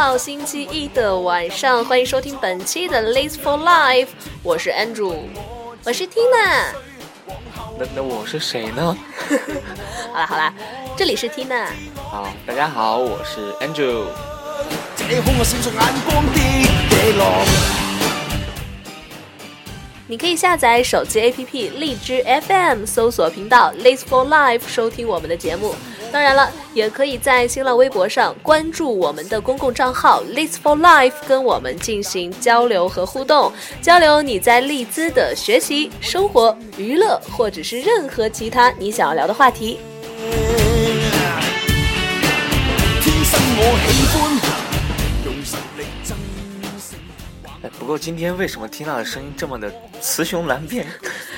[0.00, 4.06] 十月五号星期一的晚上，欢迎收听本期的《Lace for Life》，
[4.42, 5.18] 我是 Andrew，
[5.84, 6.72] 我是 Tina。
[7.78, 8.96] 那那我是谁呢？
[10.10, 10.54] 好了好了，
[10.96, 11.66] 这里是 Tina。
[12.10, 14.06] 好，大家好，我是 Andrew。
[20.06, 25.74] 你可以下载手机 APP 荔枝 FM，搜索频道 Lace for Life 收听我们的节目。
[26.12, 39.78] 当然了，也可以在新浪微博上关注我们的公共账号 “List for Life，跟我们进行交流和互动，交流你在利兹的学习、生活、娱乐，或者是任何其他你想要聊的话题。
[43.02, 44.29] 天生我喜欢
[47.80, 50.86] 不过今天为什么缇娜的声音这么的雌雄难辨？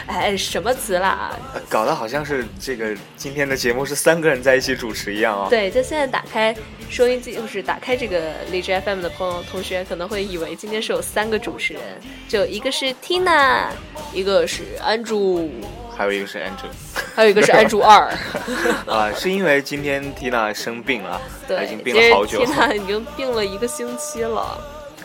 [0.08, 1.30] 哎，什么词啦？
[1.68, 5.46] 搞得好像是这个今天的节目是三个人在一起主持一样啊！
[5.48, 6.54] 对，就现在打开
[6.90, 11.82] 收音机，就是打开这个荔枝 FM 的朋友同学可能会以为今天是有三个主持人，
[12.28, 13.68] 就一个是 Tina，
[14.12, 15.48] 一个是 Andrew，
[15.96, 18.12] 还有一个是 Andrew，还有一个是 Andrew 二。
[18.92, 24.58] 啊，是因为今天 Tina 生病了，对，已经病了好久，Tina 已经病了一个星期了。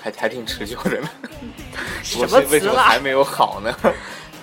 [0.08, 1.10] 还还挺持久的呢，
[2.04, 3.76] 什么为什么还没有好呢？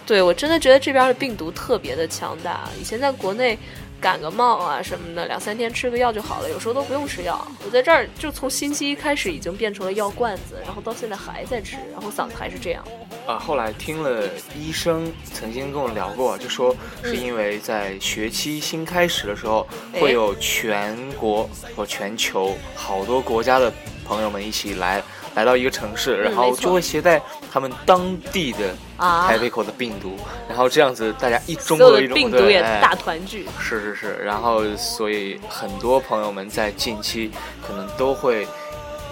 [0.07, 2.69] 对我真的觉得这边的病毒特别的强大。
[2.79, 3.59] 以前在国内
[3.99, 7.43] 感个冒啊什么的，两三天吃个药就好了，有时候都不用吃药。
[7.65, 12.85] 我在这儿就从星期一开始已经变成了药罐子，然后到现在还在吃，然后嗓子还是这样。
[13.27, 23.73] 啊，后来听了医生曾经跟我聊过，就说是因为在学期新开始的时候，会有全国或全球好多国家的
[24.05, 25.03] 朋友们一起来。
[25.35, 27.21] 来到一个城市，然后就会携带
[27.53, 30.17] 他们当地的台北口的病毒，
[30.49, 33.49] 然后这样子大家一中国一病毒也大团聚。
[33.59, 37.31] 是是是，然后所以很多朋友们在近期
[37.67, 38.47] 可能都会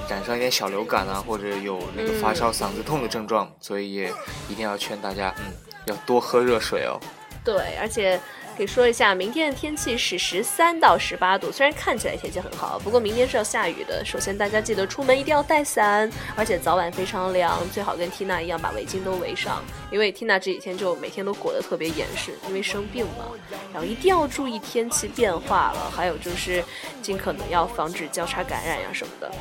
[0.08, 4.12] 染上一点小流感啊，或者有那个发烧、嗓子痛的症状，所以也
[4.48, 5.52] 一定要劝大家，嗯，
[5.86, 7.00] 要多喝热水哦。
[7.44, 8.20] 对，而且。
[8.56, 14.04] 可以说一下，明天的天气是十三到十八度，虽然看起来天气很好，不过明天是要下雨的。
[14.04, 23.24] 首先，大家记得出门一定要带伞，而且早晚非常凉，最好跟缇娜一样把围巾都围上，因为缇娜这几天就每天都裹得特别严实，因为生病嘛。
[23.72, 26.62] 然后一定要注意天气变化了，还有就是
[27.00, 29.32] 尽可能要防止交叉感染呀什么的。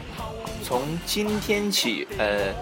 [0.64, 2.54] 从今天起，呃，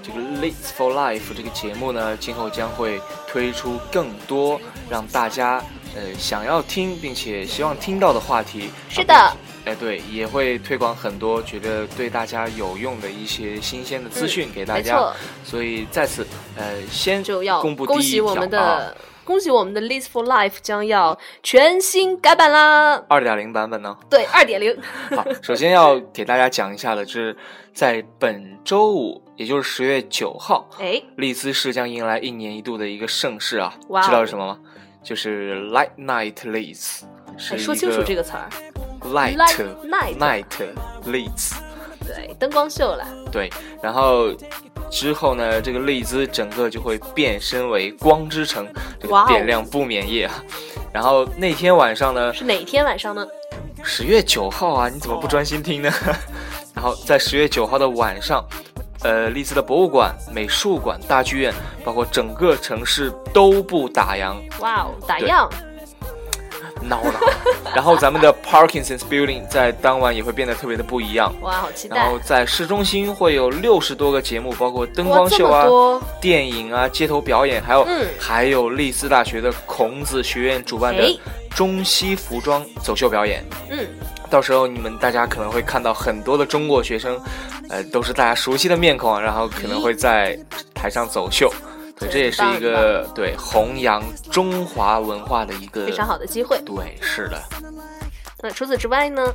[0.00, 5.60] 这个《l a t e for Life》这个节目呢，今后将会推出更多让大家。
[5.98, 9.14] 呃，想要听并且希望听到的话题是的，
[9.64, 15.12] 哎，对，也会推广很多觉得对大家有用的一些新鲜的资讯给大家。
[15.42, 16.24] 所以在此，
[16.56, 23.96] 呃，先就要公布恭喜我们的恭喜我们的《List for Life》将要全新改版啦，二点零版本呢？
[24.08, 24.76] 对，二点零。
[25.16, 27.36] 好，首先要给大家讲一下的是，
[27.74, 34.58] 在本周五，也就是十月九号，哎，利兹市将迎来一年一度的一个盛事啊，知道是什么吗？
[35.02, 37.02] 就是 light night lights，
[37.56, 38.48] 说清楚这个词儿。
[39.00, 39.36] light
[40.18, 40.44] night
[41.06, 41.52] lights，
[42.04, 43.06] 对，灯光秀了。
[43.32, 43.48] 对，
[43.82, 44.34] 然后
[44.90, 48.66] 之后呢，这个丽兹整个就会变身为光之城，
[49.00, 50.44] 这个点亮不眠夜啊。
[50.92, 52.34] 然后那天晚上呢？
[52.34, 53.26] 是哪天晚上呢？
[53.84, 54.88] 十月九号啊！
[54.88, 55.90] 你怎么不专心听呢？
[56.74, 58.44] 然后在十月九号的晚上。
[59.02, 61.54] 呃，利兹的博物馆、美术馆、大剧院，
[61.84, 64.34] 包括整个城市都不打烊。
[64.60, 65.48] 哇哦，打烊！
[66.82, 67.14] 闹了。
[67.74, 71.32] 然后咱们的 Parkinson's Building 在当晚也会变得特别的不一样。
[71.42, 71.96] 哇，好期待！
[71.96, 75.66] 然后在市中心会有六十多个节目，包括灯光秀啊、
[76.20, 77.86] 电影啊、街头表演，还有
[78.18, 81.20] 还有利兹大学的孔子学院主办的
[81.50, 83.44] 中西服装走秀表演。
[83.70, 83.86] 嗯。
[84.30, 87.20] 到时候你们大家可能会看到很多的中国学生，
[87.68, 90.38] 呃，都是大家熟悉的面孔，然后可能会在
[90.74, 91.52] 台上走秀，
[91.98, 96.60] 对，这也是一个对弘扬中华文化的一个非常好的机会。
[96.64, 97.42] 对，是的。
[98.40, 99.32] 那除此之外呢？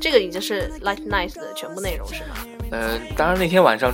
[0.00, 2.30] 这个已经是 Light Night 的全部内容，是吗？
[2.72, 3.92] 呃，当然那天晚上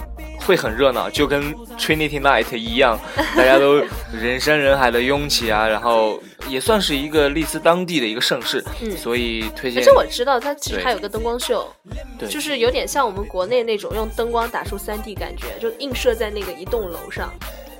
[0.49, 2.99] 会很热闹，就跟 Trinity Night 一样，
[3.37, 6.19] 大家都人山人海的拥挤啊，然后
[6.49, 9.83] 也算是一个利兹当地的一个盛事，嗯，所以推荐。
[9.83, 11.71] 而且我知道它其实还有个灯光秀，
[12.19, 17.31] 对，就是有点像我们国内那种用灯光打出 3D 感觉，就映射在那个一栋楼上。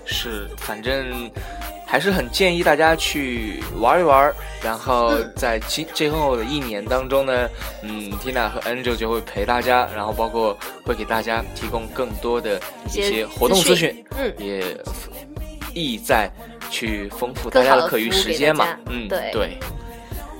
[0.05, 1.31] 是，反正。
[1.91, 4.31] 还是很建议大家去玩一玩，
[4.63, 7.49] 然后在今今后的一年当中呢，
[7.83, 10.55] 嗯，Tina 和 Angel 就会陪大家，然后包括
[10.85, 14.77] 会给大家提供更多的一些活动资讯，嗯，也
[15.73, 16.31] 意在
[16.71, 19.59] 去丰富大家的课余时间嘛，嗯，对对。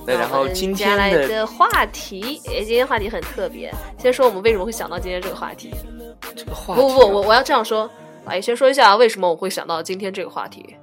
[0.05, 3.73] 那然后今天来的话题，哎，今天话题很特别。
[3.97, 5.73] 先说我们为什么会想到今天这个话题。
[6.35, 7.89] 这个话题不不不，我我要这样说。
[8.25, 10.75] 哎，先说一下为什么我会想到今天这个话题。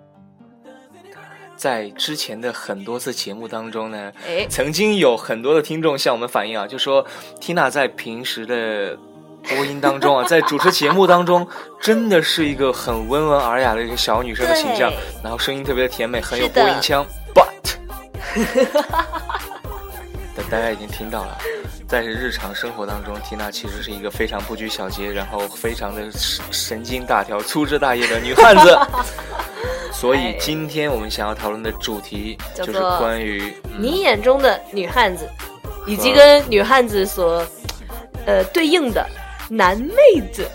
[1.67, 7.05] 在之前的很多次节目当中呢，哎，曾经有很多的听众向我们反映啊，就说
[7.41, 8.97] Tina 在平时的
[9.49, 11.45] 播音当中啊， 在主持节目当中，
[11.81, 14.93] 真的是一个很温文尔雅的一个小女生的形象，
[15.25, 17.05] 然后声音特别的甜美，很有播音腔。
[17.35, 17.75] But，
[20.49, 21.37] 大家已经听到了，
[21.89, 26.03] 在日常生活当中，Tina 其实是一个非常不拘小节，然后非常的
[26.53, 28.79] 神经大条、粗枝大叶的女汉子。
[29.93, 35.29] 所以今天我们想要讨论的主题就是关于你眼中的女汉子，
[35.87, 37.45] 以及跟女汉子所
[38.27, 39.07] 呃对应的
[39.49, 39.95] 男妹
[40.33, 40.47] 子。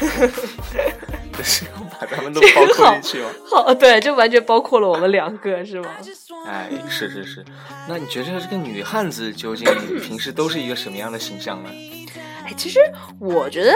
[1.32, 3.30] 这是要把他们都包括进去 吗？
[3.48, 5.88] 好，对，就完全包括了我们两个， 是吗？
[6.46, 7.44] 哎，是是是。
[7.88, 9.66] 那你觉得这个女汉子究竟
[10.02, 11.70] 平时都是一个什么样的形象呢？
[12.44, 12.80] 哎其实
[13.18, 13.72] 我觉得，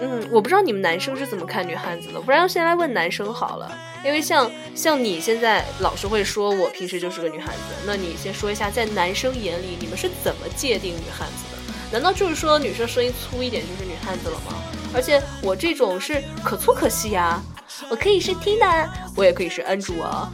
[0.00, 3.70] 嗯，我不知道你们男生是怎么看女汉子的，不然先来问男生好了。
[4.04, 11.72] 因为像像你现在老是会说我平时就是个女汉子，那你先说一下，在男生眼里你们是怎么界定女汉子的？
[11.92, 14.54] 难道就是说女生声音粗一点就是女汉子了吗？
[14.94, 17.40] 而且我这种是可粗可细呀，
[17.88, 20.30] 我可以是 Tina，我也可以是安主啊。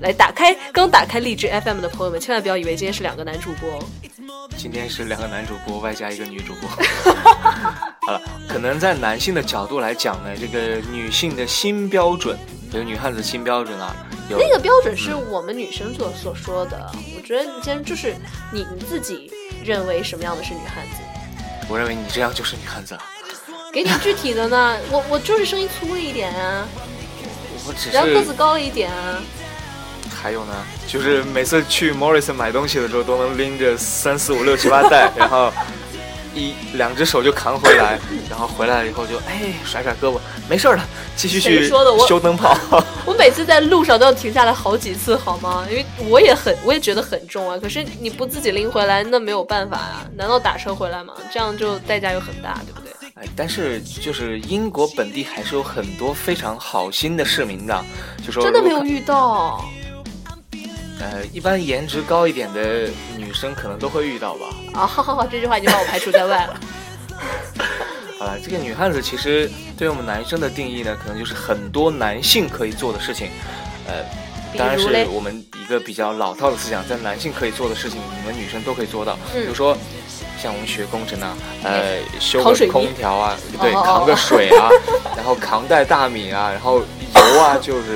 [0.00, 3.78] 来打开刚打开荔枝 FM 的朋友们，千万不要以为今天是两个男主播。
[4.56, 6.68] 今天是两个男主播外加一个女主播。
[8.04, 12.36] 好了，可能在男性的角度来讲呢，这个女性的新标准，
[12.72, 13.94] 这个女汉子新标准啊，
[14.30, 16.90] 那个标准是我们女生所所说的。
[17.14, 18.16] 我觉得今天就是
[18.50, 19.30] 你你自己
[19.62, 21.02] 认为什么样的是女汉子？
[21.68, 22.98] 我认为你这样就是女汉子。
[23.74, 24.78] 给你具体的呢？
[24.90, 26.66] 我我就是声音粗了一点啊，
[27.66, 29.20] 我只是然后个子高了一点啊。
[30.10, 30.54] 还有呢，
[30.86, 35.52] 就是每次去 Morrison 买东西的时候，都能拎着三四五六七八袋，然后
[36.34, 37.98] 一两只手就扛回来，
[38.30, 40.18] 然后回来了以后就哎甩甩胳膊，
[40.48, 40.84] 没事了，
[41.16, 42.56] 继续去修灯泡。
[43.04, 45.66] 我每次在路上都要停下来好几次，好吗？
[45.70, 47.58] 因为我也很，我也觉得很重啊。
[47.60, 50.06] 可是你不自己拎回来，那没有办法啊。
[50.16, 51.12] 难道打车回来吗？
[51.32, 52.92] 这样就代价又很大，对不对？
[53.14, 57.84] 哎，但是就是英国本地还是有很多非常好心的市民的，
[58.24, 59.62] 就说真的没有遇到。
[61.02, 64.46] 呃，一般颜值高一点的女生可能都会遇到吧。
[64.72, 66.60] 啊，好好好，这句话已经把我排除在外了。
[68.20, 73.30] 好了，这个女汉子其实对于我们男生的定义呢，可能就是很多男性可以做的事情。
[73.88, 74.04] 呃，
[74.56, 79.18] 当然是我们一个比较老套的思想，在男性可以做的事情，你们女生都可以做到。
[79.32, 79.76] 比如说，
[80.40, 84.70] 像我们学工程啊，呃，修个空调啊，对，扛个水啊，
[85.16, 87.92] 然后扛袋大米啊，然后油啊，就是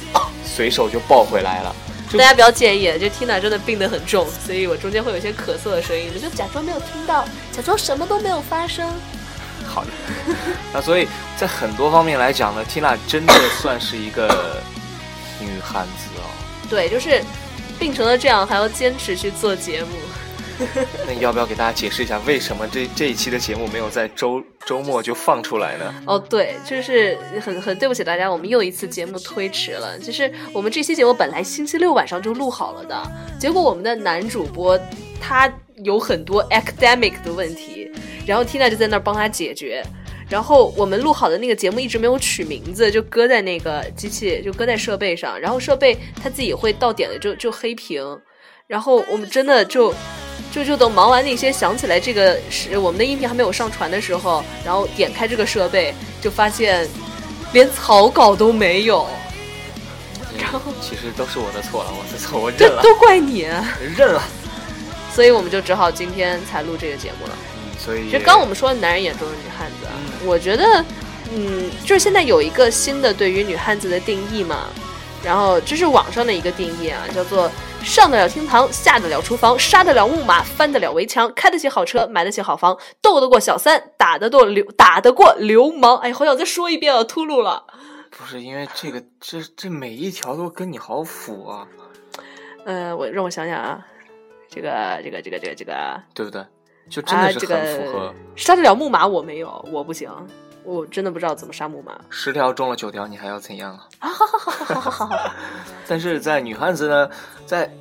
[0.44, 1.74] 随手就抱回来了。
[2.18, 8.88] 大家不要介意，就 Tina 真的病得很重，所以我中间会有一些咳嗽的声音，我就假装没有听到，假装什么都没有发生。
[9.66, 9.90] 好的，
[10.74, 14.60] 那所以在很多方面来讲呢，Tina 真的算是一个
[15.38, 16.26] 女汉子哦。
[16.68, 17.22] 对，就是
[17.78, 19.90] 病成了这样，还要坚持去做节目。
[21.06, 25.94] 那要不要给大家解释一下，为什么这这一期的节目没有在周周末就放出来呢？
[26.06, 29.98] 哦，对，就是很很对不起大家，我们又一次节目推迟了。
[29.98, 33.02] 就是我们这期节目本来星期六晚上就录好了的，
[33.38, 34.78] 结果我们的男主播
[35.20, 35.52] 他
[35.84, 37.90] 有很多 academic 的问题，
[38.26, 39.82] 然后 Tina 就在那儿帮他解决。
[40.28, 48.04] 然后我们录好的那个节目一直没有取名字，就搁在那个机器，就搁在设备上，然后设备它自己会到点了就就黑屏，
[48.68, 49.92] 然后我们真的就。
[50.50, 56.88] 就就等忙完那些，想起来这个是我们的音频还没有上传的时候，然后点开这个设备，就发现
[57.52, 59.06] 连草稿都没有。
[60.38, 62.82] 然后其实都是我的错了，我的错，我认了。
[62.82, 63.46] 都怪你，
[63.96, 64.22] 认了。
[65.14, 67.36] 所以我们就只好今天才录这个节目了。
[67.54, 69.86] 嗯，所以就刚我们说的男人眼中的女汉子，
[70.24, 70.84] 我觉得，
[71.32, 74.66] 嗯，就是现在有一个新的对于女汉子的定义嘛。
[75.22, 77.48] 然后这是网上的一个定义啊，叫做。
[77.82, 85.96] 上得了厅堂，下得了厨房，杀得了木马，翻得了围墙，开得起好车，买得起好房，斗得过小三，打得过流，打得过流氓。
[85.98, 87.64] 哎，好想再说一遍啊，秃噜了。
[88.10, 91.66] 不是因为这个，这这每一条都跟你好符啊。
[92.64, 93.84] 呃，我让我想想啊，
[94.48, 96.44] 这个这个这个这个这个，对不对？
[96.88, 98.14] 就真的是很符合。
[98.36, 100.10] 杀得了木马，我没有，我不行。
[100.64, 103.88] 我真的不知道怎么杀木马，十条中了九条，你还要怎样啊？
[104.00, 105.34] 啊，好好好好好好好。
[105.88, 107.10] 但是在女汉子呢，
[107.46, 107.72] 在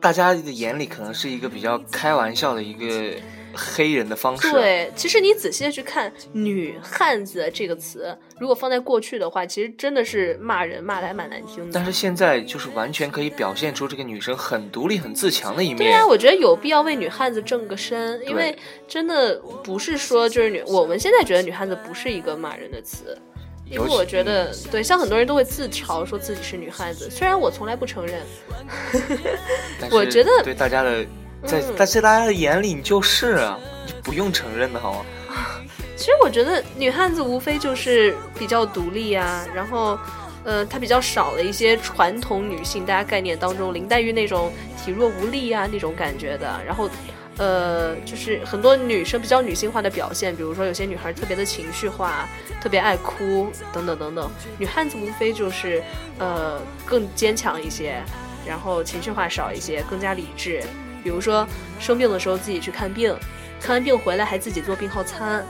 [0.00, 3.20] 大家的眼里可能是一个比较开玩笑的一个
[3.56, 4.50] 黑人的方式。
[4.52, 11.70] 对，其实你仔细的去看“女汉子”这个词，如果放在过去的话，其实真的是骂人骂的还蛮难听的。
[11.72, 15.78] 但是现在就是完全可以表现出这个女生很独立、很自强的一面。
[15.78, 23.16] 对啊，我觉得有必要为女汉子正个身，因为真的不是说就是女，我们现在觉得女汉子不是一个骂人的词。
[23.68, 28.20] 因为我觉得，对，像很多人都会自嘲说自己是女汉子，虽然我从来不承认。
[29.90, 31.04] 我觉得对大家的，
[31.46, 35.06] 在在在大家的眼里，你就是啊，你不用承认的好吗？
[35.96, 39.98] 其实我觉得女汉子无非就是比较独立啊，然后，
[40.44, 46.90] 呃，她比较少了一些传统女性大家概念当中林黛玉那种体弱无力啊那种感觉的，然后。
[47.38, 52.26] 呃，就是很多女生比较女性化的表现，比如说有些女孩特别的情绪化，
[52.62, 54.30] 特别爱哭，等等等等。
[54.56, 55.82] 女汉子无非就是，
[56.18, 58.02] 呃，更坚强一些，
[58.46, 60.62] 然后情绪化少一些，更加理智。
[61.06, 61.46] 比如说
[61.78, 63.14] 生病的时候自己去看病，
[63.60, 65.46] 看完病回来还自己做病号餐，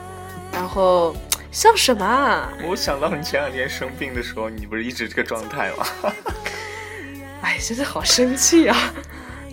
[0.52, 1.16] 然后
[1.50, 2.52] 像什么啊？
[2.62, 6.12] 我想到你前两天生病的时候，你不是一直这个状态吗？
[7.40, 8.76] 哎，现在好生气啊！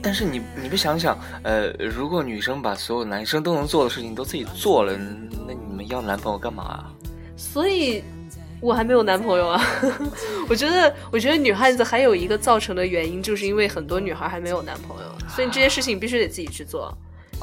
[0.01, 4.97] 但是你你不想想，呃，如果女生把所有男生都能做的事情都自己做了，
[5.47, 6.91] 那你们要男朋友干嘛啊？
[7.37, 8.03] 所以，
[8.63, 9.61] 我还没有男朋友啊。
[10.47, 16.95] 我觉得，我觉得女汉子还有一个造成的原因，就是因为很多女孩还没有男朋友，所以这些事情必须得自己去做。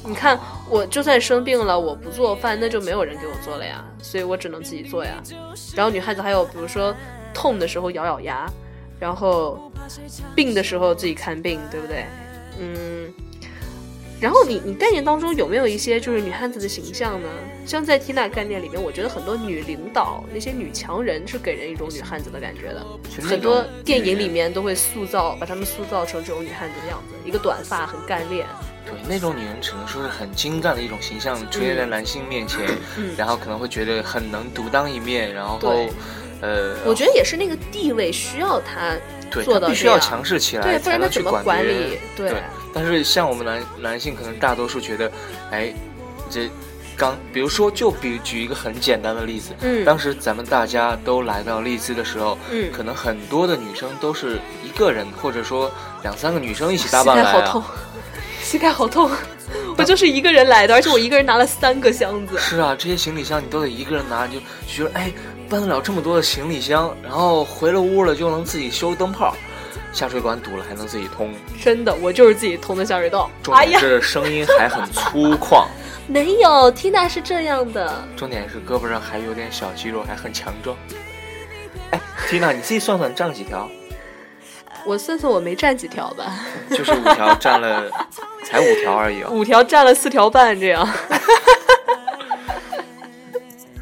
[0.02, 0.38] 你看，
[0.70, 5.22] 我就算生病了，我不做饭，那就没有人给我做了呀，所以我只能自己做呀。
[5.76, 6.94] 然后女汉子还有，比如说
[7.34, 8.50] 痛的时候咬咬牙，
[8.98, 9.70] 然后
[10.34, 12.06] 病的时候自己看病，对不对？
[12.58, 13.12] 嗯，
[14.20, 17.28] 然后你你概念当中有没有一些就是女汉子的形象呢？
[17.66, 22.84] 像在缇娜概念里面，我觉得很多女领导那些女强人是给人一种女汉子的感觉的。
[23.22, 28.46] 很多电影里面都会塑造，把她们塑造成这种女汉子的样子，一个短发很干练。
[28.84, 32.60] 对，那种女人只能说是很精干的一种形象，出现在男性面前，
[33.16, 35.58] 然后可能会觉得很能独当一面，然后
[36.42, 38.94] 呃，我觉得也是那个地位需要她。
[39.30, 41.98] 对，他必须要强势起来，对，不然她怎么管理？
[42.16, 42.32] 对。
[42.72, 45.10] 但是像我们男男性，可能大多数觉得，
[45.50, 45.72] 哎，
[46.30, 46.48] 这
[46.96, 55.70] 刚，比如说，就比举一个很简单的例子，嗯，当时咱们大家都来到丽兹的时候，嗯，可能很多的女生都是一个人，或者说
[56.02, 57.32] 两三个女生一起搭伴来啊。
[57.32, 57.64] 膝盖好痛，
[58.42, 59.10] 膝盖好痛，
[59.78, 62.38] 我就是一个人来的，而且我一个人拿了三个箱子。
[62.38, 65.12] 是啊，这些行李箱你都得一个人拿，就觉得哎。
[65.50, 69.36] 搬得了这么多的行李箱，然后回了屋了就能自己修灯泡，
[69.92, 71.32] 下水管堵了还能自己通。
[71.62, 73.30] 真的，我就是自己通的下水道。
[73.42, 75.66] 重点是声音还很粗犷。
[76.06, 78.04] 没有，Tina 是这样的。
[78.16, 80.76] 重点是胳膊上还有点小肌肉，还很强壮。
[81.90, 83.68] 哎，Tina，你自己算算站几条？
[84.84, 86.40] 我算算，我没站几条吧。
[86.70, 87.88] 就是五条，站了
[88.44, 89.22] 才五条而已。
[89.30, 90.88] 五条站了四条半，这样。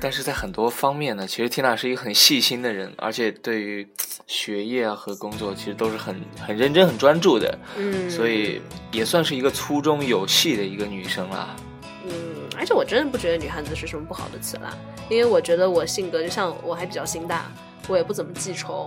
[0.01, 3.87] 但是在很多方面呢，其实缇娜是一个很细心的人，而且对于
[4.29, 7.59] 学业啊和工作，其实都是很很认真、很专注的。
[7.77, 8.63] 嗯，所以
[8.93, 11.57] 也算是一个粗中有细的一个女生啦。
[12.05, 12.13] 嗯，
[12.57, 14.73] 而且我真的不觉得女汉子是什么不好的词啦，
[15.09, 17.51] 因为我觉得我性格就像我还比较心大，
[17.89, 18.87] 我也不怎么记仇。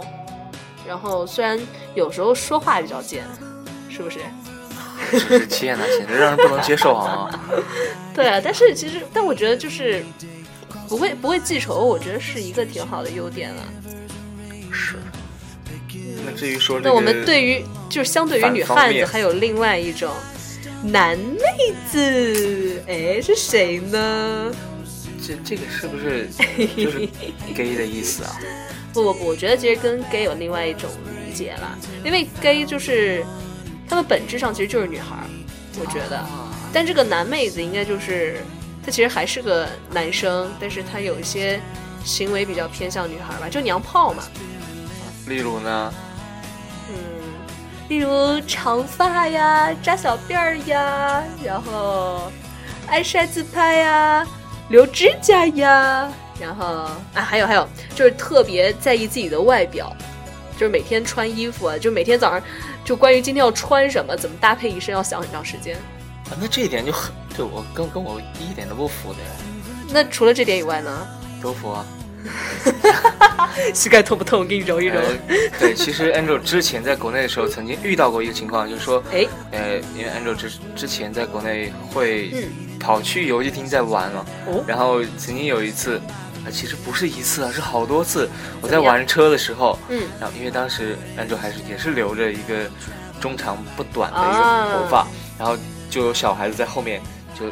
[0.88, 1.60] 然后虽然
[1.94, 3.25] 有时候说话比较贱，
[3.89, 4.20] 是不是？
[5.12, 7.30] 是是，气焰呐，简直让人不能接受啊！
[8.15, 10.01] 对啊，但是其实，但我觉得就是。
[10.91, 13.63] 不会不会记仇，我觉得是一个挺好的优点了。
[14.74, 14.98] 是。
[16.25, 20.12] 那至于说，那我们对于就是相对于女汉子，还有另外一种
[20.83, 24.53] 男妹子，哎，是谁呢？
[25.25, 26.27] 这这个是不是
[26.75, 27.07] 就是
[27.55, 28.38] gay 的意思啊？
[28.91, 30.89] 不不不，我觉得其实跟 gay 有另外一种
[31.25, 33.25] 理解了，因为 gay 就是
[33.88, 35.15] 他们本质上其实就是女孩，
[35.79, 36.25] 我觉得。
[36.74, 38.41] 但这个男妹子应该就是。
[38.83, 41.61] 他其实还是个男生，但是他有一些
[42.03, 44.23] 行为比较偏向女孩吧，就娘炮嘛。
[45.27, 45.93] 例如呢？
[46.89, 46.95] 嗯，
[47.89, 52.31] 例如长发呀，扎小辫儿呀，然后
[52.88, 54.27] 爱晒自拍呀，
[54.69, 59.95] 留指甲呀，然后啊，还有还有，就是特别在意自己的外表，
[60.57, 62.41] 就是每天穿衣服啊，就每天早上
[62.83, 65.75] 就关于今天要穿什么，怎么搭配一身，要想很长时间。
[66.31, 67.13] 啊，那这一点就很。
[67.41, 69.19] 对我跟跟我一点都不服的，
[69.91, 71.07] 那除了这点以外呢？
[71.41, 71.83] 都符啊！
[73.74, 74.41] 膝盖痛不痛？
[74.41, 75.01] 我给你揉一揉。
[75.57, 82.31] 对，其实 Angel 之前在国内的时候，曾经遇到过一个情况，就是说，哎，呃，因为 Angel 之之前在国内会
[82.79, 84.24] 跑去游戏厅在玩嘛，
[84.67, 86.00] 然后曾经有一次，
[86.45, 88.29] 啊，其实不是一次啊，是好多次，
[88.62, 92.69] 我在玩车的时候，嗯，然后因为当时 Angel 还是也是留着一个。
[93.19, 95.05] 中长不短的一个头发，
[95.38, 95.55] 然后
[95.91, 97.00] 就有小孩子在后面
[97.41, 97.48] 就。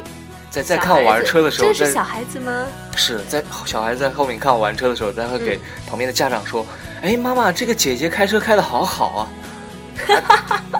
[0.50, 2.66] 在在看我玩车的时候，这是小孩子吗？
[2.96, 6.66] 是在小孩子在后面看我玩车的时候，他会给旁边的家长说
[7.02, 9.30] ：“哎，妈妈，这个姐姐开车开的好好啊。”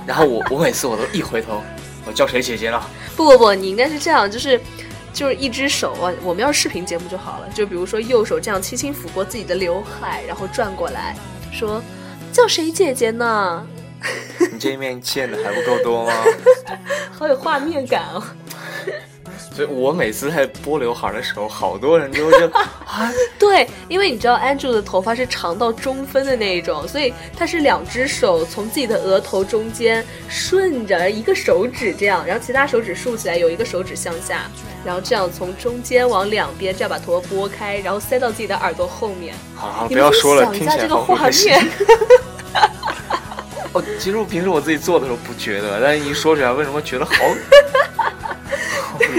[0.04, 1.62] 然后我我每次我都一回头，
[2.04, 2.84] 我叫谁姐姐了？
[3.14, 4.60] 不不不，你应该是这样，就是
[5.12, 7.48] 就是一只手啊，我们要视频节目就好了。
[7.54, 11.14] 就比如说右手这样轻轻抚过自己的刘海，然后转过来
[11.52, 11.80] 说
[12.34, 13.64] ：“叫谁姐姐呢？”
[14.52, 16.12] 你这一面见的还不够多吗？
[17.16, 18.20] 好有画面感哦。
[19.60, 22.46] 所以我每次在拨刘海的时候，好多人都就
[22.88, 34.50] 啊，对，因为你知道 Andrew 的头发是长到中分的那一种，所以他是两只手从自己的额头中间顺着一个手指这样，然后其他手指竖起来，有一个手指向下，
[34.82, 39.34] 然后这样从中间往两边这样把头发拨开，然后塞到自己的耳朵后面。
[39.54, 41.62] 好，不要说了，听一下这个画面。
[43.72, 47.12] 哦，其实我平时我自己做的时候不觉得，但是一说出来，为什么觉得好？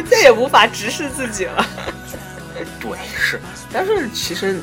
[0.10, 1.66] 再也无法直视自己了。
[2.80, 3.40] 对，是，
[3.72, 4.60] 但是其实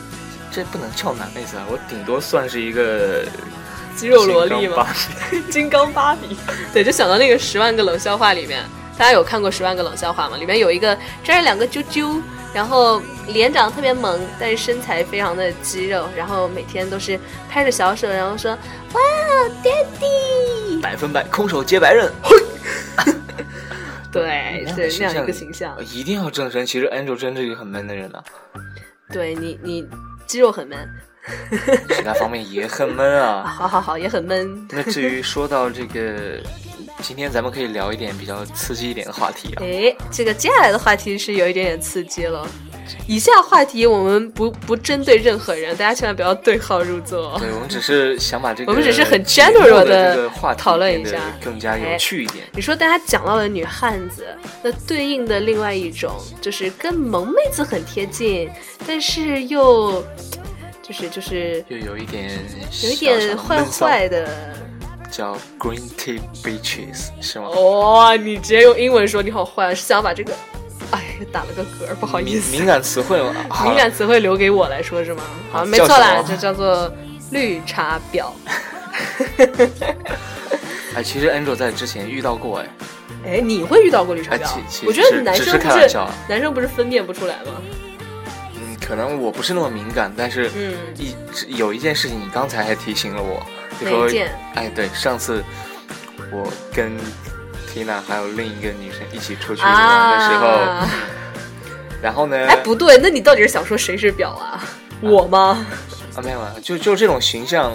[0.53, 3.25] 这不能叫男妹子啊，我顶多算是一个
[3.97, 4.87] 肌肉萝莉嘛？
[5.51, 6.37] 金刚芭比。
[6.73, 8.63] 对，就想到那个《十万个冷笑话》里面，
[8.97, 10.37] 大家有看过《十万个冷笑话》吗？
[10.37, 12.21] 里面有一个这是两个啾啾，
[12.55, 17.19] 然后脸长得特别萌，但是身材非常的肌肉，然后每天都是
[17.51, 18.53] 拍着小手，然后说
[18.95, 19.01] ：“哇
[19.63, 22.13] ，Daddy，百分百空手接白刃。”
[24.11, 26.65] 对，是那样一个形象，一定要正身。
[26.65, 28.23] 其实 Angel 真是一个很闷的人呢。
[29.11, 29.87] 对你，你
[30.27, 30.89] 肌肉很闷，
[31.91, 33.45] 其他方面也很闷啊。
[33.49, 34.67] 好好好，也很闷。
[34.71, 36.41] 那至于说到这个，
[37.03, 39.63] 今天咱们可以聊一点比较刺激一点的话题啊。
[39.63, 42.47] 哎，这个接下来的话题是有一点点刺激了。
[43.07, 47.39] 以下话题我们不不针对任何人，大家千万不要对号入座。
[47.39, 52.45] 对，我们只是想把这个，我们只是很 general 的讨论一下，更加有趣一点。
[52.53, 54.27] 你说大家讲到了女汉子，
[54.63, 58.51] 那对应的另外一种就是跟萌妹子很贴近，
[58.87, 60.05] 但是又
[60.83, 62.31] 就是就是又有一点
[62.83, 64.55] 有一点坏坏的，
[65.11, 67.49] 叫 green tea beaches，是吗？
[67.51, 70.33] 哇，你直接用英文说你好坏，是想把这个。
[70.91, 72.51] 哎，打了个嗝，不好意思。
[72.51, 73.35] 敏感词汇嘛？
[73.65, 75.23] 敏感词汇留给我来说是吗？
[75.53, 76.93] 好，没错啦，就叫做
[77.31, 78.31] 绿茶婊。
[80.95, 82.67] 哎，其实 Angel 在之前遇到过哎。
[83.27, 84.49] 哎，你会遇到过绿茶婊？
[84.87, 85.99] 我觉得男生不是
[86.29, 87.61] 男生不是分辨不出来吗？
[88.55, 91.15] 嗯，可能我不是那么敏感，但是嗯，一
[91.57, 93.45] 有一件事情，你刚才还提醒了我，
[93.81, 94.09] 就说
[94.55, 95.45] 哎，对，上次
[96.33, 96.97] 我跟。
[97.79, 100.49] Tina 还有另一个女生一起出去玩的时候，
[102.03, 102.37] 然后呢？
[102.49, 104.61] 哎，不对，那你到底是想说谁是婊啊？
[105.01, 105.65] 我吗？
[106.17, 107.73] 啊，没有啊，就就这种形象，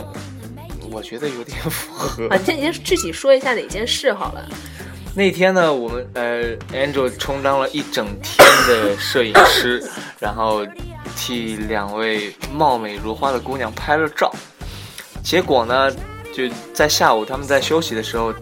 [0.91, 2.27] 我觉得有点符合。
[2.27, 4.45] 啊，你先你先具体说一下哪件事好了。
[5.15, 9.81] 那天呢，我们呃，Angel 充当了一整天的摄影师，
[10.19, 10.67] 然后
[11.15, 14.29] 替两位貌美如花的姑娘拍了照。
[15.23, 15.89] 结果呢，
[16.35, 18.33] 就在下午他们在休息的时候。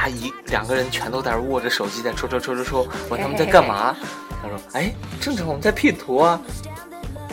[0.00, 3.94] 他一两个人全都在那握着手机在戳戳戳戳戳，问他们在干嘛？
[4.40, 6.40] 他说：“哎，正常我们在 P 图啊。”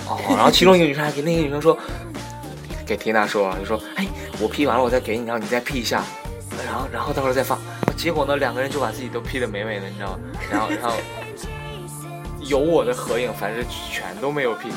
[0.05, 1.77] 哦，然后其中一个女生还给那个女生说
[2.85, 4.05] ：“给缇娜说，就说，哎，
[4.41, 6.03] 我 P 完了我再给你，然后你再 P 一下，
[6.65, 7.57] 然后然后到时候再放。”
[7.95, 10.19] 结果呢，两个人就把自己都 P 的美美的，你知道吗？
[10.51, 10.97] 然后然后
[12.41, 14.67] 有我的合影，反正全都没有 P，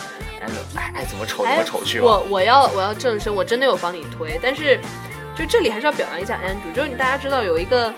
[0.40, 2.06] 哎哎爱怎么丑怎么丑去吧。
[2.06, 4.78] 我我要我要正身，我真的有帮你推，但是。
[5.36, 7.92] 就这里还是要表扬一下 Andrew，就是你大家知道有一个，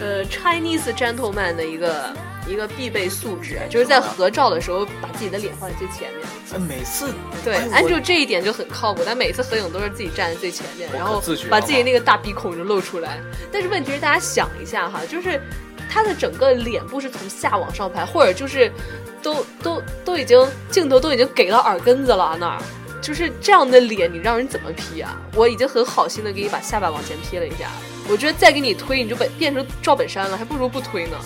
[0.00, 2.12] 呃，Chinese gentleman 的一个
[2.48, 6.26] 一个必备素质，就是在合照的时候把自己的脸放在最前面。
[6.66, 7.12] 每次
[7.44, 13.20] 对 Andrew 这一点就很靠谱，他每次合影都是自己站在最前面，然后把自己那个大鼻孔就露出来。
[13.52, 15.40] 但是问题是，大家想一下哈，就是
[15.90, 18.72] 他的整个脸部是从下往上拍，或者就是
[19.22, 22.62] 都都都已经镜头都已经给到耳根子了那儿。
[23.00, 25.16] 就是这样的脸，你让人怎么 P 啊？
[25.34, 27.70] 我已经很好心的给你把下巴往前 P 了一下，
[28.08, 31.16] 我觉得再给你推，你就变变成赵本山了，还不如不推呢。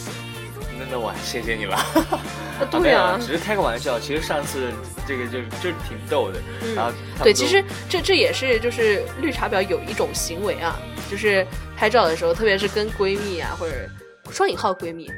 [0.79, 1.79] 那那我还谢谢你了。
[2.71, 3.99] 对呀，只是开个玩笑。
[3.99, 4.71] 其实上次
[5.09, 6.39] 这个就就挺逗的。
[6.77, 10.79] 然后对，其实这这也是就是绿茶婊有一种行为啊，
[11.11, 11.45] 就是
[11.77, 13.75] 拍照的时候，特别是跟闺蜜啊或者
[14.31, 15.11] 双引号闺蜜。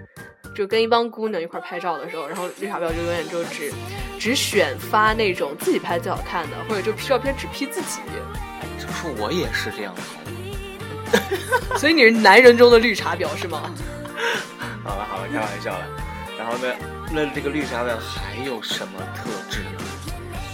[0.55, 3.73] 就跟一帮姑娘一块拍照的时候，然后绿茶婊就永远就只
[4.19, 8.01] 只选发那种自己拍最好看的，或者就 P 照片只 P 自己。
[8.79, 9.95] 这不是我也是这样
[11.13, 13.75] 的， 所以你是男人中的绿茶婊是吗？
[14.85, 15.87] 好了好了，开玩笑了。
[16.39, 16.75] 然后呢，
[17.13, 19.61] 那这个绿茶婊还有什么特质？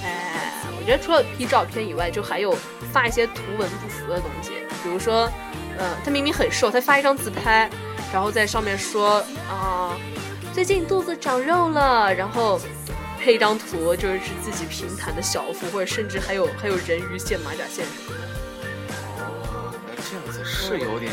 [0.02, 2.56] 哎，我觉得除了 P 照片以外，就还有
[2.92, 5.30] 发一些图文不符的东西，比如说。
[5.82, 7.70] 嗯，他明明很瘦，他发一张自拍，
[8.12, 9.96] 然后在上面说啊，
[10.52, 12.60] 最近肚子长肉了，然后
[13.18, 18.24] 配一张图，就是是自己平坦的小腹，或者甚至还有还有人鱼线、马甲线什么的。
[19.18, 21.12] 哦，那这样子是有点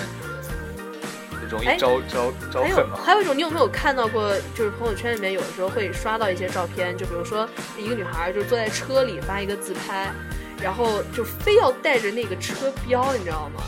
[1.50, 3.00] 容易哎招招招还有恨吗？
[3.06, 4.34] 还有一种，你有没有看到过？
[4.56, 10.12] 就是朋友圈里面有的时候会刷到一些照片，就比如说一个女孩就是坐在车里发一个自拍，
[10.62, 13.62] 然后就非要带着那个车标，你知道吗？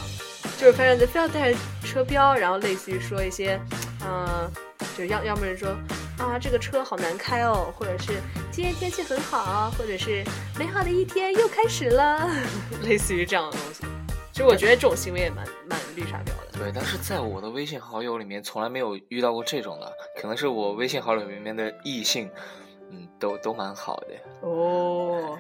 [0.60, 3.58] 就是非要非要带着车标，然后类似于说一些，
[4.06, 4.52] 嗯、
[4.98, 5.70] 就要要么是说
[6.18, 8.20] 啊这个车好难开哦，或者是
[8.52, 10.22] 今天天气很好，或者是
[10.60, 12.30] 美好的一天又开始了，
[12.84, 13.86] 类似于这样的东西。
[14.34, 16.60] 其实我觉得这种行为也蛮蛮绿茶婊的。
[16.60, 19.90] 对，但是在我的微信好友里面，从来没有遇到过这种的，
[20.22, 22.30] 可能是我微信好友里面的异性，
[22.92, 24.48] 嗯，都都蛮好的。
[24.48, 25.38] 哦，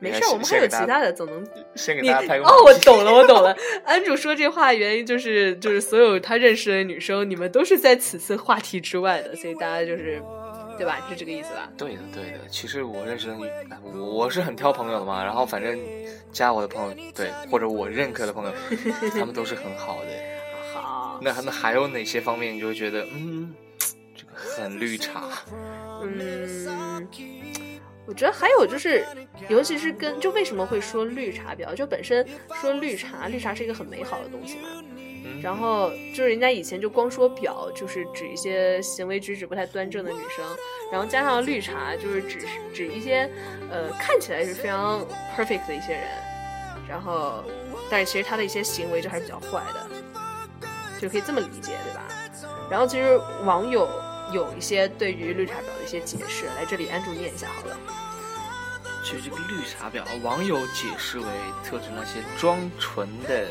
[0.00, 3.54] 没事儿，我们还有其他的，总能先给你大家拍个哦，我懂了，我懂了。
[3.84, 10.22] 安主说这话的原因就是，就是所有他认识的女生，你们都是在此次话题之外的，所以大家就是，
[10.78, 10.98] 对吧？
[11.08, 11.70] 是这个意思吧？
[11.76, 12.38] 对的，对的。
[12.50, 15.22] 其实我认识的女，哎我我是很挑朋友的嘛。
[15.22, 15.78] 然后反正
[16.32, 18.52] 加我的朋友，对，或者我认可的朋友，
[19.12, 20.10] 他们都是很好的。
[20.72, 23.52] 好，那那还有哪些方面你就会觉得，嗯，
[24.16, 25.24] 这个很绿茶？
[26.02, 27.06] 嗯，
[28.10, 29.06] 我觉得还有就是，
[29.48, 32.26] 尤其是跟就为什么会说绿茶婊，就本身
[32.60, 34.68] 说绿茶，绿茶是一个很美好的东西嘛。
[35.24, 40.44] 嗯，然后就是人家以前就光说婊，就是指一些行为举止不太端正的女生，
[40.90, 42.40] 然后加上绿茶，就是指
[42.74, 43.30] 指一些
[43.70, 46.02] 呃看起来是非常 perfect 的一些人，
[46.88, 47.44] 然后
[47.88, 49.88] 但是其实他的一些行为就还是比较坏的，
[51.00, 52.02] 就可以这么理解，对吧？
[52.68, 53.88] 然后其实网友
[54.32, 57.78] 有一些对于绿茶婊的一些解释，来这里安住念一下好了。
[59.04, 61.24] 其实这个绿茶婊，网友解释为
[61.64, 63.46] 特指那些装纯的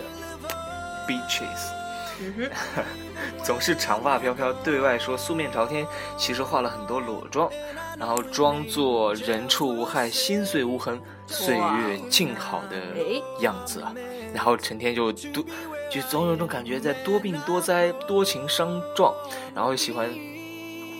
[1.08, 1.80] bitches。
[2.22, 2.50] 嗯，
[3.44, 7.50] 总是长发飘飘，对外说素面朝天，其实化了很多裸妆，
[7.98, 13.96] 然后装作人畜无害、心碎无痕、岁月静好的哎样子啊，
[14.34, 15.44] 然后成天就多，
[15.90, 19.14] 就总有一种感觉在多病多灾、多情伤状，
[19.56, 20.10] 然后喜欢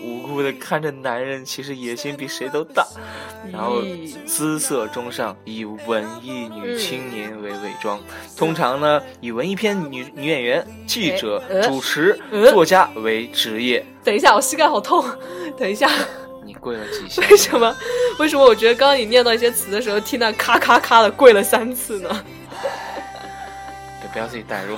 [0.02, 2.86] 无辜的看着男人，其实野心比谁都大，
[3.52, 3.82] 然后
[4.26, 8.00] 姿色中上，以文艺女嗯青年为伪装，
[8.36, 13.84] 通常呢以文艺片女女演员、记者、主持、呃作家为职业。
[14.02, 15.04] 等一下，我膝盖好痛，
[15.56, 15.90] 等一下。
[16.42, 17.22] 你跪了几下？
[17.30, 17.76] 为什么？
[18.18, 22.08] 为什么我觉得刚刚你念到一些词的时候，听到咔咔咔的跪了三次呢？
[24.00, 24.74] 对，不要自己代入。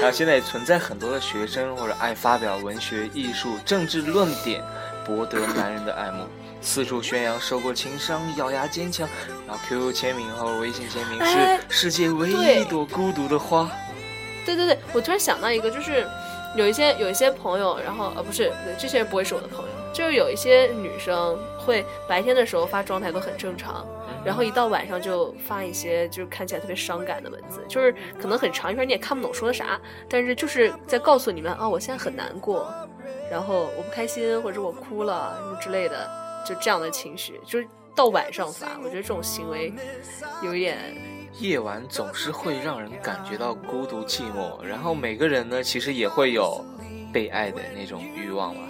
[0.00, 4.62] 然后现在也存在很多的学生或者爱发表文学、艺术、政治论点，
[5.04, 6.24] 博得男人的爱慕，
[6.60, 9.08] 四处宣扬受过情伤、咬牙坚强。
[9.46, 13.70] 然后 QQ 签名和微信签名哎是世界唯一一朵孤独的花。
[14.46, 16.06] 对对对，我突然想到一个，就是
[16.56, 23.86] 有一些有一些朋友，然后呃不是，这些人不会是我的朋友，就是有一些女生会白天的时候发状态都很正常，
[24.24, 32.72] 然后一到晚上就发一些就是看起来特别伤感的文字，就是可能很长一篇你也看不懂说的啥，但是就是在告诉你们啊，我现在很难过，
[33.30, 36.08] 然后我不开心，或者是我哭了什么之类的，
[36.46, 39.72] 就这样的情绪，就是到晚上发，我觉得这种行为
[40.42, 40.78] 有一点
[41.38, 46.64] 夜晚总是会让人感觉到孤独寂寞，然后每个人呢，其实也会有
[47.12, 48.68] 被爱的那种欲望嘛。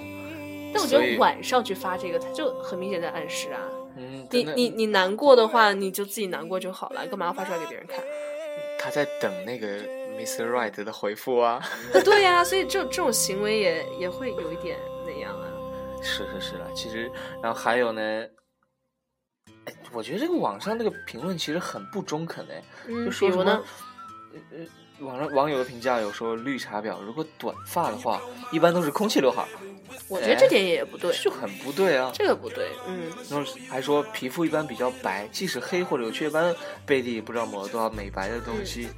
[0.72, 3.61] 但我觉得晚上去发这个，它就很明显在暗示啊。
[3.96, 7.98] 嗯，你你你难过的话，你就自己难过就好了，干嘛要发出来给别人看？
[8.78, 9.78] 他在等那个
[10.16, 10.48] Mr.
[10.48, 11.61] Right 的回复啊。
[11.92, 15.46] 啊对呀、所以这这种行为也也会有一点那样啊。
[16.02, 17.11] 是是是了，其实，
[17.42, 18.24] 然后还有呢，
[19.66, 23.62] 哎，我觉得这个网上那个评论其实很不中肯哎，嗯，就说什么比如呢？，
[24.50, 28.18] 呃呃，网上网友的评价有说绿茶婊，如果短发的话，
[28.50, 29.48] 一般都是空气刘海儿，
[30.09, 32.11] 我觉得这点也不对，就很不对啊。
[32.14, 32.70] 这个不对。
[32.87, 38.88] 嗯，然后还说皮肤一般比较白，即使黑或者有雀斑，背地也不知道抹了多少美白的东西。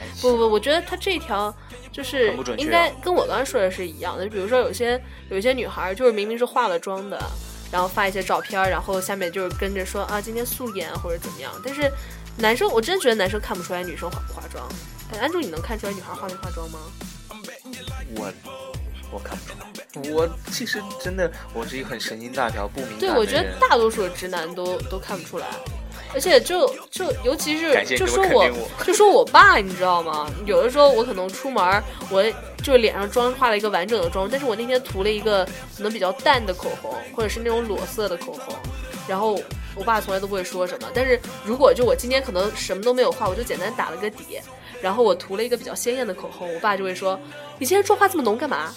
[0.00, 1.54] 哎不不，我觉得他这条
[1.90, 4.26] 就是应该跟我刚刚说的是一样的。
[4.28, 7.18] 比如说有些有些女孩就是明明是化了妆的，
[7.72, 11.90] 然后发一些照片，然后下面就是跟着说啊今天素颜或者怎么样，但是
[12.38, 14.68] 男生我真觉得男生看不出来女生化不化妆。
[15.12, 16.78] 哎，安主，你能看出来女孩化没化妆吗？
[18.16, 18.32] 我
[19.14, 25.46] 我看不出来，我其实真的我是一个很神经大条、不敏感对，我觉得大多数的直男都都看不出来，
[26.12, 28.50] 而且就就尤其是就说我
[28.84, 30.28] 就说我爸，你知道吗？
[30.44, 32.24] 有的时候我可能出门儿，我
[32.60, 35.44] 就脸上妆化了一个完整的妆，但是我那天涂了一个
[35.76, 38.52] 可能比较淡的口红，或者是那种裸色的口红，
[39.06, 39.40] 然后
[39.76, 40.88] 我爸从来都不会说什么。
[40.92, 44.40] 但是如果就我今天可能什么都没有画，我就简单打了个底。
[44.82, 47.18] 然后我涂了一个比较鲜艳的口红，我爸就会说
[47.58, 48.74] ：“你今天妆化这么浓干嘛？”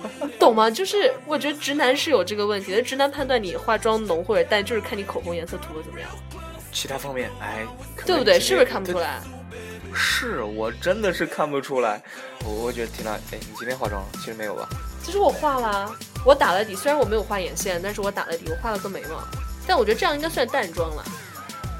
[0.38, 0.70] 懂吗？
[0.70, 6.08] 就是我觉得直男是有这个问题的，直男判断你化妆浓或者淡，就是看你口红颜色涂的怎么样。
[6.72, 7.66] 其他方面，哎，
[8.04, 8.38] 对不对？
[8.38, 9.20] 是不是看不出来？
[9.94, 12.02] 是我真的是看不出来。
[12.44, 14.08] 我我觉得缇娜，哎，你今天化妆了？
[14.14, 14.68] 其实没有吧？
[15.02, 15.90] 其实我化了，
[16.24, 16.74] 我打了底。
[16.74, 19.22] 虽然我没有画眼线，但是我打了底，我画了个眉毛。
[19.66, 21.04] 但我觉得这样应该算淡妆了。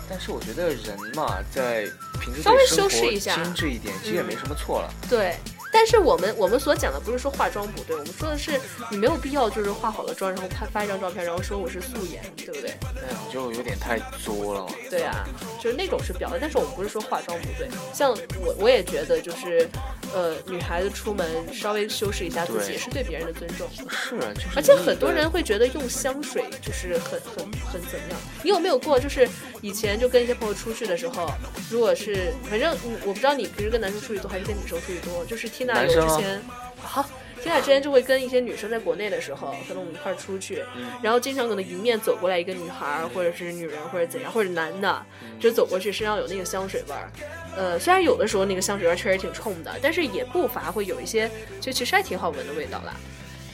[0.09, 1.87] 但是我觉得人嘛，在
[2.21, 4.91] 平时稍微修饰一下，精致一点，其实也没什么错了。
[5.11, 5.37] 对。
[5.79, 8.59] 但是我们我们所讲的不是说化妆不对，我们说的是
[8.91, 12.73] 你没有必要就是化好了妆，然后拍发一张照片，然后说我是素颜，对不对？
[12.95, 14.67] 那样就有点太作了。
[14.89, 15.29] 对啊，
[15.63, 17.69] 就是那种是表的，但是我们不是说化妆不对。
[17.93, 18.11] 像
[18.41, 19.69] 我我也觉得就是，
[20.15, 23.69] 呃，女孩子出门稍微修饰一下自己，也是对别人的尊重。
[23.91, 24.49] 是啊，就是。
[24.57, 28.19] 而且很多人会觉得用香水就是很很很怎么样？
[28.43, 29.29] 你有没有过就是
[29.61, 31.31] 以前就跟一些朋友出去的时候，
[31.71, 35.66] 如果是反正我不知道你平时跟男生出去多还是跟女生出去多，就是听。
[35.67, 36.43] 有之前，
[36.79, 37.05] 好，
[37.43, 40.65] 天海之前就会跟一些女生在国内的时候，可能我们一块出去，
[41.03, 45.05] 然后经常可能迎面走过来一个女孩，或者是女人，或者怎样，或者男的，
[45.41, 47.11] 就走过去，身上有那个香水味儿。
[47.57, 52.95] 呃，虽然有的时候那个香水味确实挺冲的，但是也不乏会有一些，就其实还挺好闻的味道啦。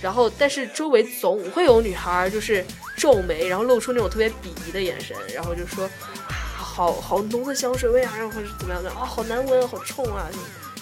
[0.00, 2.64] 然后，但是周围总会有女孩就是
[2.96, 10.26] 皱眉，然后露出那种特别鄙夷的眼神，然后就说啊，好好浓的香水味啊，然后或者怎么样的啊，好难闻，好冲啊。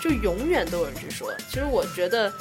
[0.00, 2.32] 就永远都有人去说，其实我觉得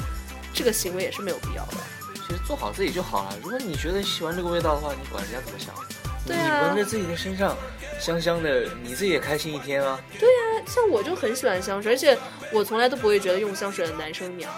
[0.54, 1.78] 这个行为也是没有必要的。
[2.15, 3.36] 其实做好自己就好了。
[3.41, 5.74] 如果你觉得喜欢这个味道的话，你管人家怎么想？
[6.26, 6.62] 对啊。
[6.62, 7.58] 你闻着自己的身上
[8.00, 10.00] 香香的，你自己也开心一天啊。
[10.19, 12.17] 对呀，像我就很喜欢香水，而且
[12.54, 14.52] 我从来都不会觉得用香水的男生娘，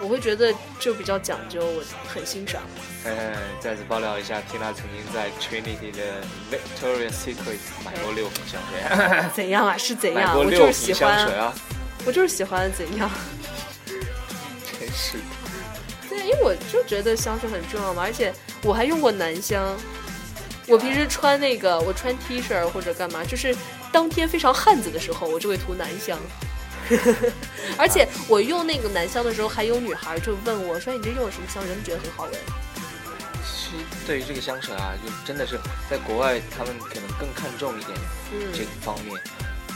[0.00, 2.62] 我会觉得就比较讲究，我很欣赏。
[3.04, 9.28] 哎，再次爆料一下缇娜曾经在 Trinity 的 Victoria's Secret 买过六瓶香水。
[9.34, 9.76] 怎样啊？
[9.76, 10.28] 是怎样？
[10.28, 11.52] 买过六瓶香水啊。
[12.08, 13.10] 我就是喜欢怎样，
[13.84, 15.24] 真是的。
[16.08, 19.76] 对，因为我就觉得香水很重要嘛，而且我还用过男香。
[20.66, 23.54] 我平时穿那个，我穿 T 恤或者干嘛，就是
[23.92, 26.18] 当天非常汉子的时候，我就会涂男香。
[27.76, 31.62] 而且我用那个男香的时候，还有女孩就问我说：“你这用的什么香？
[31.66, 32.32] 人觉得很好闻。”
[33.44, 37.98] 其实对于这个香水啊，就真的是在国外，他们可能更看重一点
[38.54, 39.20] 这个方面。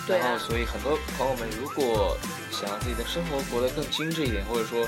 [0.08, 2.16] 然后，所以很多朋友们如果
[2.50, 4.86] 想让自己的生活活得更精致一点，或者说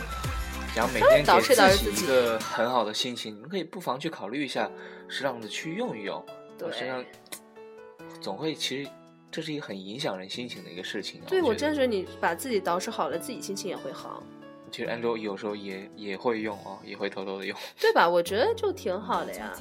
[0.75, 4.71] 想每天给自己一个很好的心情，你们可以不妨去考虑一下，
[5.09, 6.25] 适当的去用一用。
[6.59, 7.05] 对，身上
[8.21, 8.91] 总会，其实
[9.31, 11.21] 这是一个很影响人心情的一个事情。
[11.29, 14.23] 对，我真觉得你把自己捯饬好了，自己心情也会好。
[14.71, 18.09] 其实安卓有时候也也会用哦，也会偷偷的用，对吧？
[18.09, 19.53] 我觉得就挺好的呀。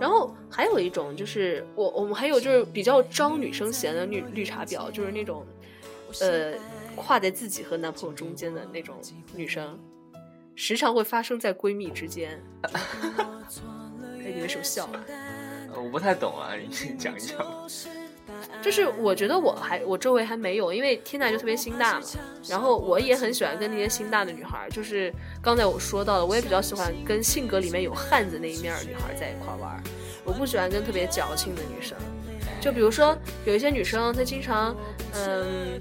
[0.00, 5.46] 然后还有一种就是我我们还有就是比较招女生嫌的绿绿茶婊，就是那种
[6.20, 6.54] 呃
[6.96, 8.96] 跨在自己和男朋友中间的那种
[9.36, 9.78] 女生，
[10.54, 12.42] 时常会发生在闺蜜之间。
[12.72, 15.04] 哎，你为什么笑啊？
[15.76, 17.38] 我不太懂啊，你讲一讲。
[18.62, 22.06] 就是我觉得我还我周围还没有，因为天娜就特别心大嘛。
[22.48, 29.82] 然后我也很喜欢跟那些心大的女孩，就是刚才我说到的，我也比较喜欢跟性格里面有汉子那一面的女孩在一块玩。
[30.24, 31.96] 我不喜欢跟特别矫情的女生。
[32.60, 34.76] 就比如说有一些女生，她经常
[35.14, 35.80] 嗯，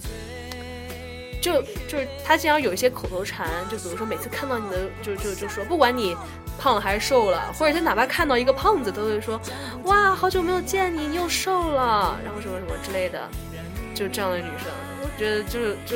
[1.42, 6.16] 就就是他经常有一些口头禅，就比如说每次看到你的，就就就说不管你。
[6.62, 9.40] 胖了还是瘦了，或者他哪怕看到一个胖子，都会说
[9.88, 13.30] ：“哇，好久没有见你，你又瘦了。”然后什么什么之类的，
[13.96, 14.68] 就这样的女生，
[15.02, 15.96] 我觉得就是就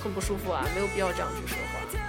[0.00, 2.00] 很不舒服啊，没有必要这样去说话。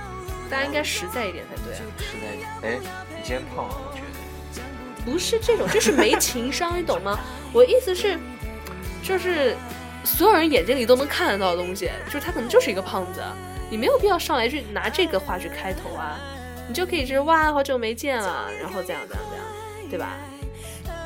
[0.48, 1.82] 大家应该实在一点才对啊。
[1.98, 2.48] 实在一点。
[2.62, 4.62] 哎，你今天胖了，我觉得。
[5.04, 7.20] 不是这种，就是没情商，你懂吗？
[7.52, 8.16] 我意思是，
[9.02, 9.56] 就是
[10.08, 13.22] 所有人眼睛里都能看得到的东西，就是他可能就是一个胖子，
[13.70, 16.18] 你没有必要上来去拿这个话去开头啊。
[16.68, 20.18] 你就可以是哇，好久没见了，然后这样这样这样，对吧？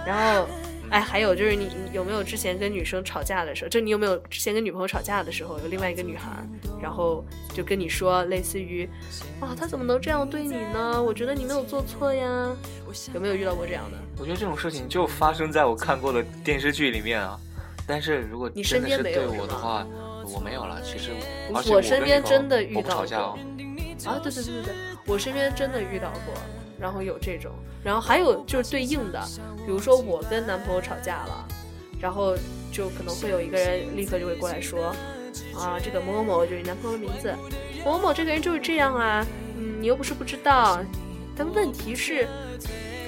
[0.06, 0.48] 然后，
[0.90, 6.30] 哎，还有就是你有没有之前跟女生吵架的时候，就你有没有之前跟女朋友吵架的时候，有另外一个女孩，
[6.82, 8.90] 然后就跟你说类似于，
[9.40, 11.02] 啊，他怎么能这样对你呢？
[11.02, 12.26] 我觉得你没有做错呀，
[13.14, 13.98] 有没有遇到过这样的？
[14.18, 17.40] 我觉得这种事情就发生在我看过的电视剧里面啊。
[17.92, 19.86] 但是如果你身边没有我的话，
[20.34, 20.82] 我没有了。
[20.82, 21.12] 其实，
[21.70, 23.38] 我身边真的遇到过。
[24.06, 24.74] 啊，对对对对对，
[25.06, 26.34] 我身边真的遇到过，
[26.80, 27.52] 然后有这种，
[27.84, 29.22] 然后还有就是对应的，
[29.66, 31.46] 比如说我跟男朋友吵架了，
[32.00, 32.34] 然后
[32.72, 34.96] 就可能会有一个人立刻就会过来说，
[35.54, 37.36] 啊，这个某某某就是你男朋友的名字，
[37.84, 39.28] 某某某这个人就是这样啊，
[39.58, 40.80] 嗯，你又不是不知道，
[41.36, 42.26] 但问题是，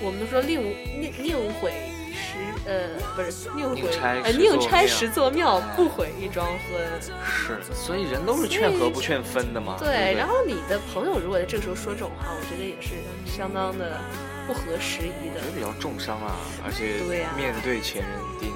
[0.03, 0.61] 我们都说宁
[0.99, 1.71] 宁宁毁
[2.11, 6.81] 十呃不是宁宁拆呃宁拆十座庙，哎不毁一桩婚。
[7.25, 9.75] 是，所以人都是劝和不劝分的嘛。
[9.79, 12.93] 对对，对，然后你的朋友如果在这个时候说这种话，我觉得也是
[13.25, 13.99] 相当的
[14.47, 15.51] 不合时宜的也。
[15.55, 17.03] 比较重伤啊，而且
[17.35, 18.53] 面对前任一定，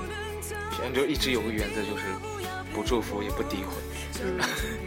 [0.71, 2.03] 前任就一直有个原则，就是
[2.73, 3.73] 不祝福也不诋毁。
[4.23, 4.39] 嗯，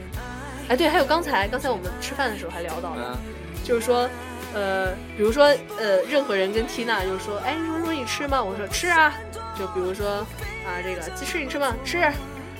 [0.68, 4.08] 哎对，还有刚才刚才我们吃饭的时候还聊到了，嗯，就是说，
[4.54, 5.44] 呃，比如说，
[5.78, 8.42] 呃，任何人跟缇娜就说，哎，什么东西你吃吗？
[8.42, 9.14] 我说吃啊。
[9.58, 10.26] 就比如说
[10.64, 11.74] 啊，这个鸡翅你吃吗？
[11.84, 11.98] 吃。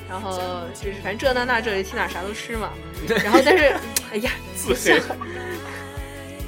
[0.09, 0.39] 然后
[0.75, 2.71] 就是反正这那那这缇娜啥都吃嘛。
[3.25, 3.73] 然后但是，
[4.13, 4.31] 哎呀，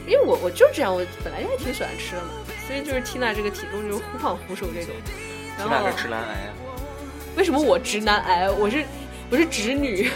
[0.05, 2.28] 因为我我就这样，我本来也挺喜欢吃的嘛，
[2.66, 4.90] 所以就是缇娜这个体重就是忽胖忽瘦这种。
[5.57, 6.52] 然后缇娜是直男癌啊，
[7.37, 8.50] 为什么我直男癌？
[8.50, 8.85] 我是
[9.31, 10.11] 我是直女。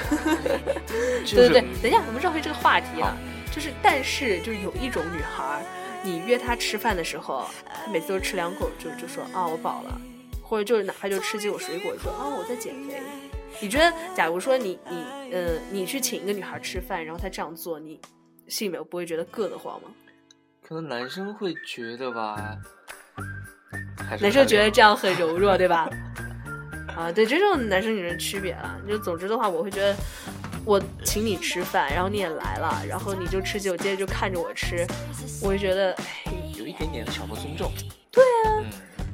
[1.25, 3.17] 对对对，等一下，我们绕回这个话题啊，
[3.57, 5.63] 就是但是就是有一种女孩儿，
[6.05, 9.99] 你约她吃饭的时候，她每次都吃两口就就说啊我饱了，
[10.43, 13.01] 或者就是哪怕就吃几口水果说啊我在减肥。
[13.63, 17.99] 你觉得，假如说你你呃你去请一个女孩吃饭，然后她这样做，你
[18.47, 19.89] 心里面不会觉得硌得慌吗？
[20.63, 22.59] 可能男生会觉得吧，
[24.21, 25.89] 男生觉得这样很柔弱，对吧？
[26.95, 28.79] 啊，对，这种男生女生区别了。
[28.87, 29.97] 就总之的话，我会觉得，
[30.67, 34.85] 我请你吃饭，然后你也来了，然后你就吃酒，接着就看着我吃，
[35.41, 35.93] 我就觉得，
[36.25, 37.71] 哎，有一点点小不尊重。
[38.11, 38.71] 对啊，嗯，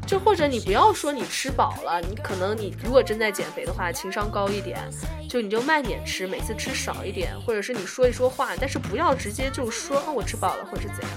[0.06, 4.78] 就或者你不要说你吃饱了，你可能你如果真在减肥的话，情商高一点，
[5.28, 11.10] 就你就慢点吃，每次吃少一点，或者是你说一说话，但是不要直接就说啊我吃饱了，或者是怎样。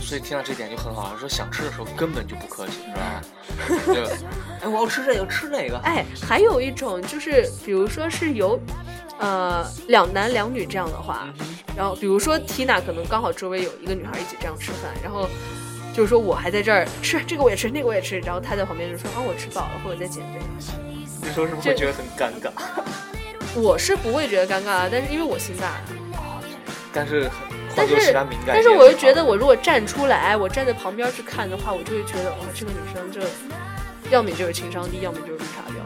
[0.00, 3.22] 所以听到这点就很好，说想吃的时候根本就不客气，是吧？
[3.86, 4.04] 对，
[4.62, 5.78] 哎，我要吃这个，吃那个。
[5.84, 8.58] 哎，还有一种就是，比如说是有，
[9.18, 11.28] 呃，两男两女这样的话，
[11.76, 15.28] 然后比如说 Tina 可能刚好周围有一个女孩一起这样吃饭，然后
[15.92, 20.40] 就是说我还在这儿吃这个我也吃那个我也吃，然后他在旁边就说啊我吃饱了或者在减肥，
[21.22, 22.50] 你说是不是会觉得很尴尬？
[23.60, 25.80] 我是不会觉得尴尬啊，但是因为我心大，
[26.92, 27.32] 但是很
[27.76, 28.12] 但是
[28.46, 33.20] 但是我又觉得我如果站出来，我站在旁边去看的话，我就会觉得哇这个女生这，
[34.10, 35.80] 要么就是情商低，要么就是绿茶婊。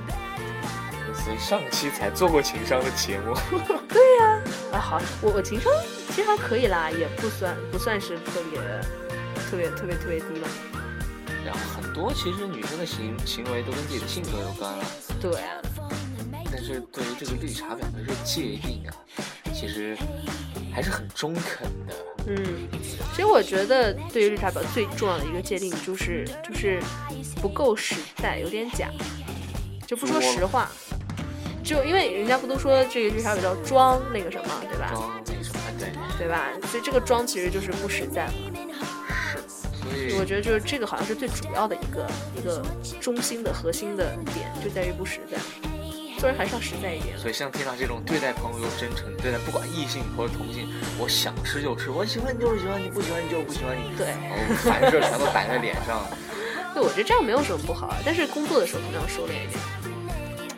[1.25, 3.35] 所以上期才做过情商的节目，
[3.89, 4.41] 对呀。
[4.73, 5.73] 啊，好，我我情商
[6.15, 8.61] 其实还可以啦，也不算不算是特别
[9.55, 10.49] 特别特别特别低吧。
[11.47, 14.85] 然后很多其实女生的行行为都跟自己的性格有关了，
[15.21, 15.63] 对啊，
[16.51, 18.91] 但是对于这个绿茶婊的这个界定啊，
[19.55, 19.97] 其实
[20.73, 21.95] 还是很中肯的。
[22.27, 22.37] 嗯，
[23.13, 26.83] 其实我觉得对于绿茶婊最重要的一个界定就是就是
[27.41, 28.89] 不够实在，有点假，
[29.87, 30.69] 就不说实话。
[31.63, 34.91] 就因为人家不都说这个绿茶婊叫装那个什么，对吧？
[34.91, 36.49] 装那个什么，对，对吧？
[36.67, 38.33] 所以这个装其实就是不实在嘛。
[40.19, 42.07] 我觉得就是这个好像是最主要的一个
[42.39, 42.65] 一个
[43.01, 45.39] 中心的核心的点，就在于不实在。
[46.17, 47.19] 做人还是要实在一点。
[47.19, 54.15] 所以像 Tina 这种对待朋友真诚，对待不管异性或者同性，我想吃就吃，我喜欢你就是喜欢你，不喜欢你就是不喜欢你，对，
[54.63, 56.07] 凡事全都摆在脸上。
[56.73, 59.59] 对，我觉得这样没有什么不好啊，但是工作的时候可能要收敛一点。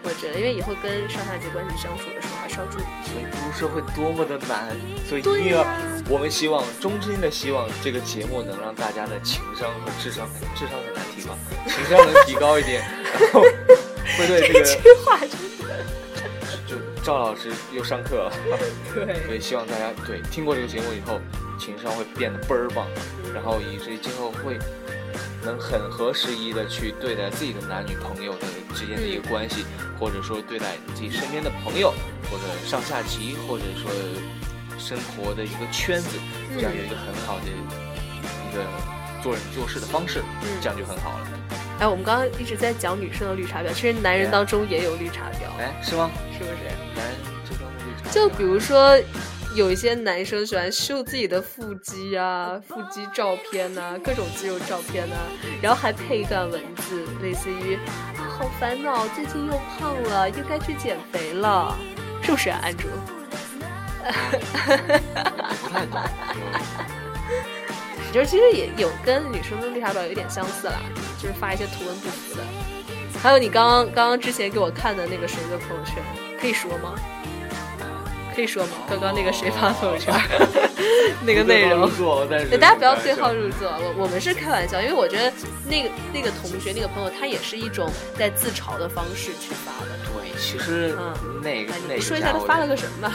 [0.05, 2.36] 我觉得，因为以后跟上下级关系相处的时候
[2.71, 4.75] 所以步入社会多么的难，
[5.09, 5.65] 所以一定要，
[6.09, 12.83] 我们希望衷心的希望这个节目能让大家的情商和智商，智商很难提高，情商能提高一点，
[13.21, 15.29] 然后会对这个这句话真
[15.69, 15.85] 的
[16.67, 18.33] 就赵老师又上课了，
[18.95, 21.21] 所，以希望大家对听过这个节目以后，
[21.59, 22.87] 情商会变得倍儿棒，
[23.35, 24.59] 然后以至于今后会
[25.47, 29.65] 能很合时宜的去对待自己的男女朋友的之间的一个关系，
[29.99, 31.95] 或者说对待你自己身边的朋友，
[32.29, 33.89] 或者上下级，或者说
[34.77, 36.19] 生活的一个圈子，
[36.57, 38.65] 这样有一个很好的一个
[39.23, 41.29] 做人做事的方式，嗯这样就很好了。
[41.79, 46.11] 哎，我们刚刚一直在讲女生的绿茶婊，其实男人当中也有绿茶婊，哎，是吗？
[46.33, 46.51] 是不是？
[46.97, 48.99] 男人中的绿茶，就比如说，
[49.57, 55.17] 有一些男生喜欢秀自己的腹肌啊、腹肌照片呐、各种肌肉照片呐、
[55.63, 57.75] 然后还配一段文字，类似于
[58.21, 61.75] “啊，好烦恼，最近又胖了，又该去减肥了”，
[62.23, 62.91] 是不是啊，安卓？
[64.05, 64.11] 我
[65.63, 66.03] 不太懂。
[68.13, 70.75] 就是其实也有跟女生的绿茶婊有点相似啦，
[71.19, 72.43] 就是发一些图文不符的。
[73.23, 75.95] 还有你刚刚刚刚之前给我看的那个谁的朋友圈，
[76.39, 76.95] 可以说吗？
[78.37, 78.73] 可以说吗？
[78.87, 80.15] 刚刚那个谁发朋友圈
[81.25, 81.91] 那个内容？
[82.29, 83.71] 对，大家不要对号入座。
[83.81, 85.33] 我我们是开玩笑，因为我觉得
[85.67, 89.97] 那个那个同学那个朋友，他也是一种在自嘲的方式去发的。
[90.05, 93.15] 对，其实嗯那个哎，那个你说一下他发了个什么吧？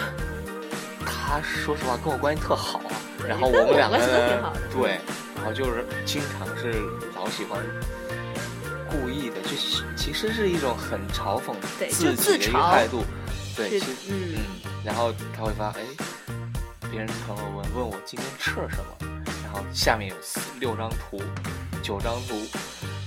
[1.05, 2.91] 他说实话跟我关系特好啊，
[3.27, 4.99] 然后我我们两个关系都挺好的对，
[5.35, 6.81] 然后就是经常是
[7.15, 7.61] 老喜欢，
[8.89, 9.55] 故意的，就
[9.95, 13.03] 其实是一种很嘲讽对，自己的一个态度。
[13.55, 14.35] 对，其实嗯。
[14.35, 15.81] 嗯，然后他会发，哎，
[16.89, 19.07] 别人朋友问问我今天吃了什么，
[19.43, 21.21] 然后下面有四六张图，
[21.83, 22.35] 九张图，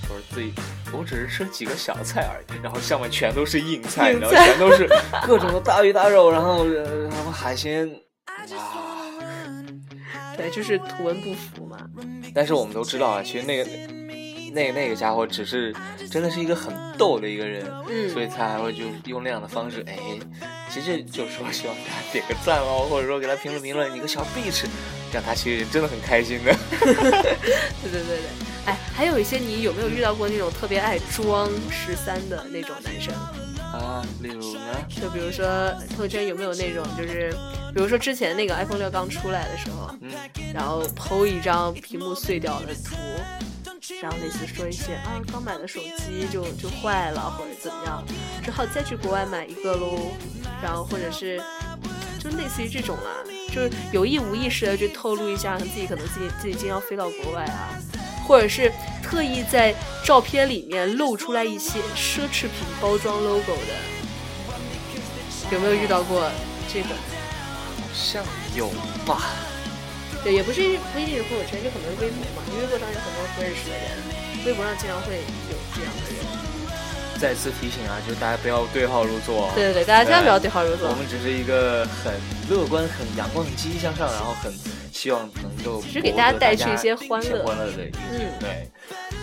[0.03, 0.53] 我说自己
[0.93, 4.87] 我只是吃了几个小菜而已，然后上面全都是硬菜，然后全都是
[5.27, 7.89] 各种的大鱼大肉，然后然后海鲜
[8.25, 8.45] 啊，
[10.37, 11.77] 对，就是图文不符嘛。
[12.33, 13.65] 但是我们都知道啊，其实那个
[14.55, 15.75] 那那个家伙只是
[16.09, 19.97] 真的是一个很逗的一个人，嗯，所以他还会就用那样的方式，哎，
[20.73, 24.63] 其实就是说希望他点个赞哦，或者说给他评论评论，你个小 bitch，
[25.11, 26.55] 让他其实真的很开心的。
[26.79, 28.19] 对对对对，
[28.65, 33.13] 哎，还有一些你有没有遇到过那种特别爱装十三的那种男生？
[33.73, 34.61] 啊，例如呢？
[34.87, 35.45] 就比如说
[35.89, 37.29] 朋友圈有没有那种，就是
[37.73, 40.11] 比如说之前那个 iPhone 六刚出来的时候，嗯，
[40.53, 42.95] 然后 PO 一张屏幕碎掉的图，
[44.01, 48.03] 然后类似说一些啊，刚买的手机就就坏了或者怎么样，
[48.43, 50.11] 只好再去国外买一个喽，
[50.61, 51.41] 然后或者是
[52.19, 53.23] 就类似于这种啦，
[53.53, 57.77] 就是有意无意识的去透露一下自己可能自己自己将要飞到国外啊。
[58.27, 58.71] 或者是
[59.03, 63.75] 特意在照片里面露出来一些奢侈品包装 logo 的，
[65.51, 66.27] 有没有遇到过
[66.67, 66.87] 这个？
[66.89, 68.25] 好像
[68.55, 68.67] 有
[69.05, 69.44] 吧。
[70.25, 70.59] 对，也不是
[70.89, 72.41] 不一定是朋友圈，就可能是微博嘛。
[72.49, 73.85] 因为微博上有很多不认识的人，
[74.47, 75.21] 微博上经常会
[75.53, 76.25] 有这样的人。
[77.21, 79.51] 再次提醒啊，就是大家不要对号入座。
[79.53, 80.89] 对对对，大家千万不要对号入座。
[80.89, 82.11] 我们只是一个很
[82.49, 84.51] 乐观、很阳光、很积极向上，然后很。
[84.95, 88.71] 希望能够只是给大家带去一些欢乐欢乐的一嗯，对，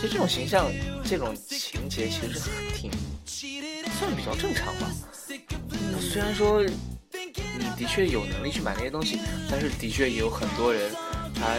[0.03, 0.71] 就这种形象、
[1.03, 2.39] 这种情节，其实
[2.75, 2.91] 挺
[3.99, 4.91] 算比较正常吧。
[5.99, 6.63] 虽然说
[7.59, 9.21] 你的确有能力去买那些东西，
[9.51, 10.91] 但是的确也有很多人，
[11.35, 11.57] 他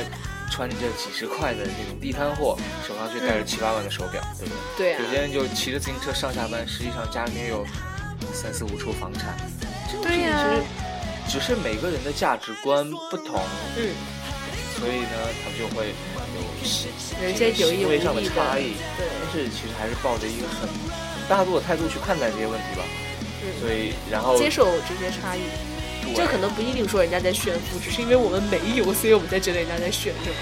[0.51, 2.57] 穿着几十块的这种地摊货，
[2.87, 4.95] 手上却戴着七八万的手表，对不对？
[4.95, 5.05] 对。
[5.05, 7.65] 有些人就骑着自行车上下班，实际上家里面有
[8.33, 9.35] 三四五处房产。
[10.01, 10.47] 对呀。
[11.29, 13.41] 只是每个人的价值观不同，
[13.77, 13.95] 嗯，
[14.77, 19.07] 所以呢，他们就会有有一些行为上的差异，对。
[19.07, 20.69] 但是其实还是抱着一个很
[21.29, 22.83] 大度的态度去看待这些问题吧。
[23.43, 23.61] 嗯。
[23.61, 25.41] 所以，然后接受这些差异，
[26.15, 30.35] 这可能不一定说人家在炫富，只是因为我们没有，所以我们才觉得人家在炫，是吗？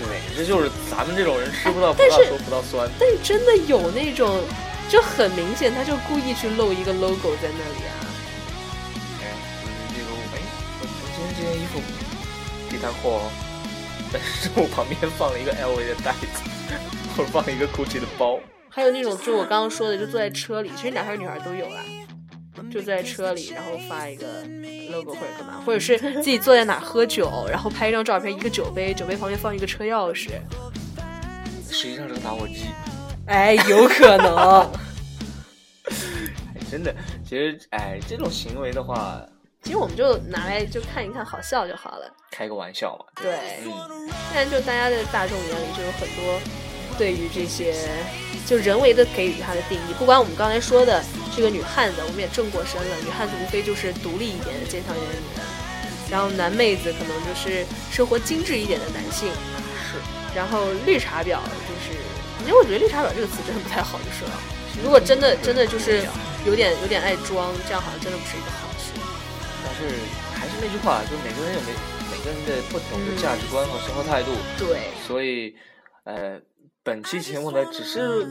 [0.00, 2.88] 对，这就是咱们这种人吃不到葡萄说葡萄酸。
[2.98, 4.40] 但是真的有那种，
[4.88, 7.92] 就很明显，他就故意去露一个 logo 在那里啊。
[9.20, 9.26] 哎
[9.92, 10.40] 这个哎，
[10.80, 11.78] 我今天这件衣服
[12.70, 13.28] 地摊货，
[14.10, 16.48] 但是我旁边放了一个 LV 的袋子，
[17.14, 18.40] 或者放了一个 GUCCI 的包。
[18.70, 21.84] 还有那种，就我刚刚说的，就坐在车里，其实男孩女孩都有啦，
[22.70, 24.44] 就在车里，然后发一个
[24.90, 30.30] logo 或者干嘛，或者是自己坐在哪喝酒，然后拍一张照片，一个酒杯，酒杯旁边放一个车钥匙，
[31.70, 32.66] 实际上是个打火机。
[33.26, 34.70] 哎，有可能。
[36.70, 36.94] 真的，
[37.28, 39.20] 其实哎，这种行为的话。
[39.62, 43.04] 其实我们就拿来就看一看，好笑就好了，开个玩笑嘛。
[43.20, 44.08] 对，嗯。
[44.34, 46.40] 但就大家的大众眼里就有很多
[46.96, 47.74] 对于这些
[48.46, 49.94] 就人为的给予它的定义。
[49.98, 51.02] 不管我们刚才说的
[51.34, 55.44] 这个女汉子，我们也正过身了，女汉子无非就是独立一点的坚强一点的女人，
[56.10, 59.28] 然后男妹子可能就是生活精致一点的男性。
[59.84, 59.98] 是。
[60.34, 61.96] 然后绿茶婊就是，
[62.46, 64.34] 因为我觉得绿茶婊这个词真的不太好，就说了。
[64.82, 66.04] 如果真的真的就是
[66.46, 68.92] 有点有点爱装，这样好像真的不是一个好事。
[69.64, 69.74] 但。
[69.80, 69.94] 是
[70.34, 71.72] 还是那句话，就每个人有每
[72.10, 74.32] 每个人的不同的价值观和生活态度。
[74.58, 75.54] 对，所以，
[76.04, 76.38] 呃，
[76.90, 78.26] 本期节目呢，只是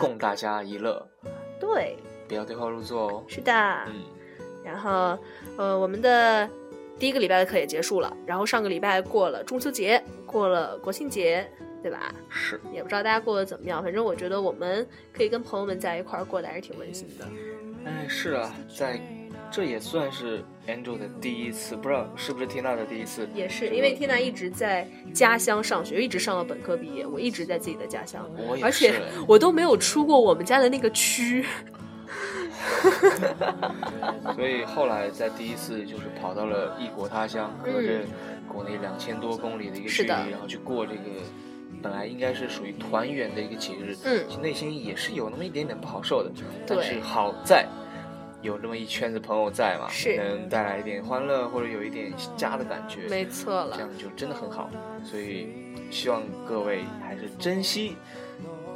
[0.00, 1.08] 供大家一乐。
[1.60, 3.24] 对，不要对号入座哦。
[3.28, 3.52] 是的。
[3.86, 4.02] 嗯。
[4.64, 5.16] 然后，
[5.56, 6.50] 呃，我们的
[6.98, 8.12] 第一个礼拜的课也结束了。
[8.26, 11.48] 然后上个礼拜过了中秋节，过了国庆节，
[11.84, 12.12] 对吧？
[12.28, 12.60] 是。
[12.72, 17.24] 也不知道大家过得怎么样，反正我觉得我们可以跟朋友们在一块儿过得还是挺温馨的。
[17.84, 19.00] 哎，是啊，在。
[19.50, 23.28] 这也算是 Angel 的第一次，不知道是不是 Tina 的第一次。
[23.34, 27.06] 也是，因为 Tina 一直在家乡上学，一直上到本科毕业。
[27.06, 28.28] 我一直在自己的家乡，
[28.62, 31.44] 而且我都没有出过我们家的那个区。
[34.34, 38.00] 所以后来在第一次就是跑到了异国他乡，隔着
[38.48, 41.00] 国内两千多公里的一个距离，然后去过这个
[41.82, 46.32] 本来应该是属于团圆的一个节日，嗯，其实内心也是有那么一点点不好受的。
[46.66, 47.68] 但是好在。
[48.44, 54.68] 有那么一圈子朋友在嘛，是能带来一点欢乐，或者有一点家的感觉，没错了，这样就真的很好。
[55.02, 55.48] 所以
[55.90, 57.96] 希望各位还是珍惜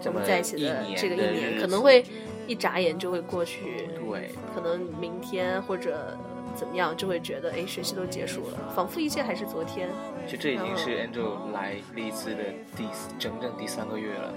[0.07, 2.03] 我们在一起的这个一年，可能会
[2.47, 3.89] 一眨眼就会过去。
[4.11, 6.17] 对，可能明天或者
[6.55, 9.91] 怎么样，就会觉得哎，学习都结束了，仿佛一切还是昨天。
[10.25, 12.43] 其实这已经是 Angel 来丽兹的
[12.75, 12.85] 第
[13.19, 14.33] 整整第三个月了，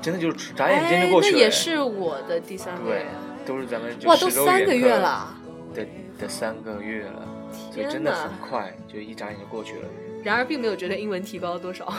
[0.00, 1.36] 真的就是眨眼间就过去了。
[1.36, 3.06] 那也是我的第三个月，
[3.46, 5.34] 都是咱们哇，都三个月了
[5.72, 5.86] 的
[6.18, 7.28] 的三个月了，
[7.72, 9.88] 所以真的很快，就一眨眼就过去了。
[10.24, 11.92] 然而，并没有觉得英文提高了多少。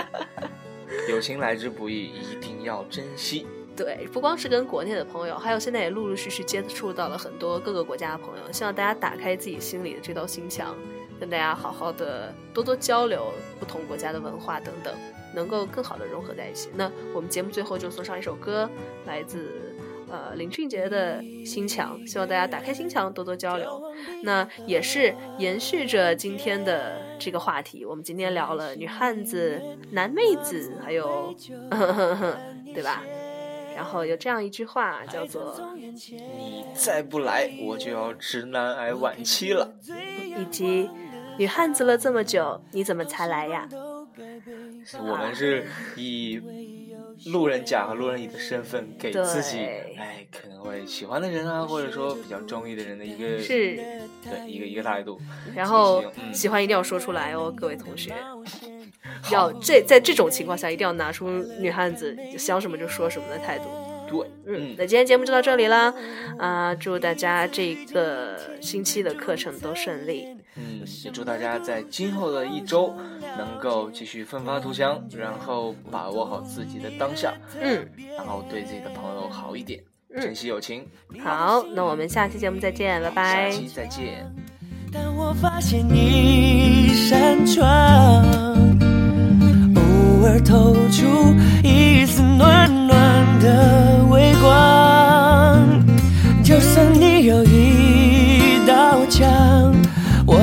[1.08, 3.46] 友情来之不易，一定要珍惜。
[3.76, 8.52] 对，不光是跟国内的朋友，还有现在也陆陆续续接触到了很多各个国家的朋友。
[8.52, 10.74] 希望大家打开自己心里的这道心墙，
[11.18, 14.94] 跟大家好好的多多交流不同国家的文化等等，
[15.34, 16.70] 能够更好的融合在一起。
[16.74, 18.70] 那我们节目最后就送上一首歌，
[19.06, 19.69] 来自。
[20.10, 23.80] 呃，林俊杰的心墙，希望大家打开心墙，多多交流。
[24.22, 31.32] 那也是延续着今天的这个话题，我们今天聊了女汉子、男妹子，还有，
[32.74, 33.04] 对吧？
[33.76, 39.72] 然后有这样一句话叫做：“你再不来，我就要直男癌晚期了。”
[40.36, 40.90] 以及
[41.38, 43.68] 女汉子了这么久，你怎么才来呀？
[44.98, 46.40] 我们是以。
[47.26, 49.58] 路人甲和路人乙的身份，给自己
[49.98, 53.76] 哎可能会喜欢的人啊，或者说比较中意的人的一个是，
[54.22, 55.20] 对一个一个态度。
[55.54, 56.02] 然后
[56.32, 58.14] 喜欢一定要说出来哦，各位同学，
[59.30, 63.64] 要这在这种情况下一定要拿出女汉子想什么就说什么的态度。
[64.08, 65.94] 对，嗯，那今天节目就到这里啦，
[66.38, 70.26] 啊，祝大家这个星期的课程都顺利。
[70.56, 72.94] 嗯，也祝大家在今后的一周
[73.38, 79.80] 能够继续奋发图强，然后把握好自己的当下，嗯，然后对自己的朋友好一点，
[80.20, 80.84] 珍惜友情。
[81.22, 83.50] 好，那我们下期节目再见，拜拜。
[83.50, 84.26] 下期再见。
[84.92, 87.66] 但我发现一扇窗，
[89.76, 91.06] 偶尔透出
[91.62, 95.64] 一丝暖暖的微光，
[96.42, 99.72] 就算你有一道墙。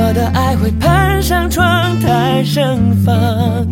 [0.08, 3.68] 我的爱会攀上窗台盛放，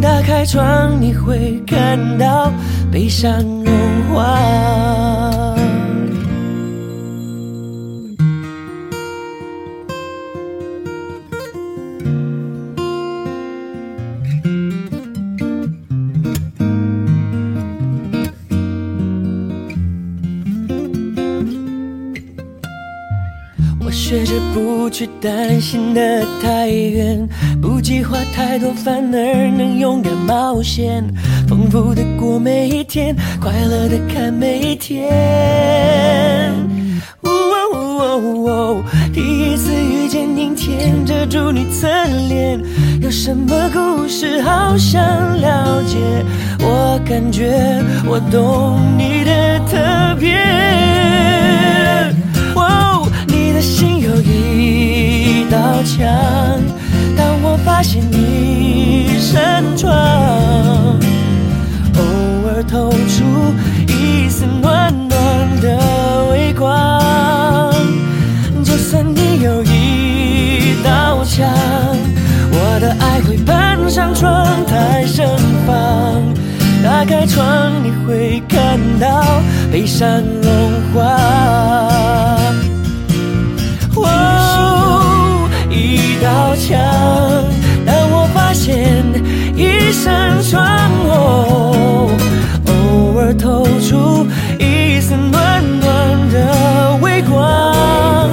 [0.00, 2.52] 打开窗你会看到
[2.92, 5.49] 悲伤融化。
[24.90, 27.28] 去担心的太远，
[27.62, 31.04] 不计划太多，反而能勇敢冒险，
[31.48, 35.08] 丰富的过每一天，快乐的看每一天。
[39.12, 41.88] 第一次遇见阴天，遮住你侧
[42.28, 42.60] 脸，
[43.02, 45.00] 有什么故事好想
[45.40, 45.98] 了解？
[46.60, 50.36] 我感觉我懂你的特别。
[55.50, 56.06] 道墙，
[57.16, 59.90] 当我发现一扇窗，
[61.96, 62.00] 偶
[62.46, 63.24] 尔透出
[63.88, 67.74] 一丝暖暖的微光。
[68.62, 71.48] 就算你有一道墙，
[72.52, 75.26] 我的爱会攀上窗台盛
[75.66, 75.74] 放。
[76.82, 79.24] 打开窗，你会看到
[79.72, 82.39] 悲伤融化。
[89.90, 90.62] 一扇窗，
[91.08, 92.12] 偶
[93.18, 94.24] 尔透出
[94.56, 98.30] 一丝暖暖的微光。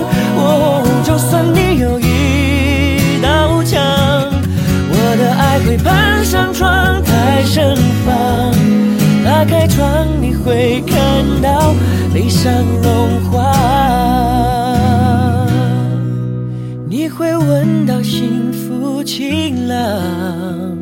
[1.04, 3.82] 就算你有一道墙，
[4.92, 8.54] 我的爱会攀上窗台盛放。
[9.26, 11.74] 打开窗，你会看到
[12.14, 12.54] 悲伤
[12.84, 13.52] 融化。
[16.88, 20.77] 你会闻到幸福晴朗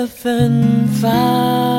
[0.00, 1.69] 的芬芳。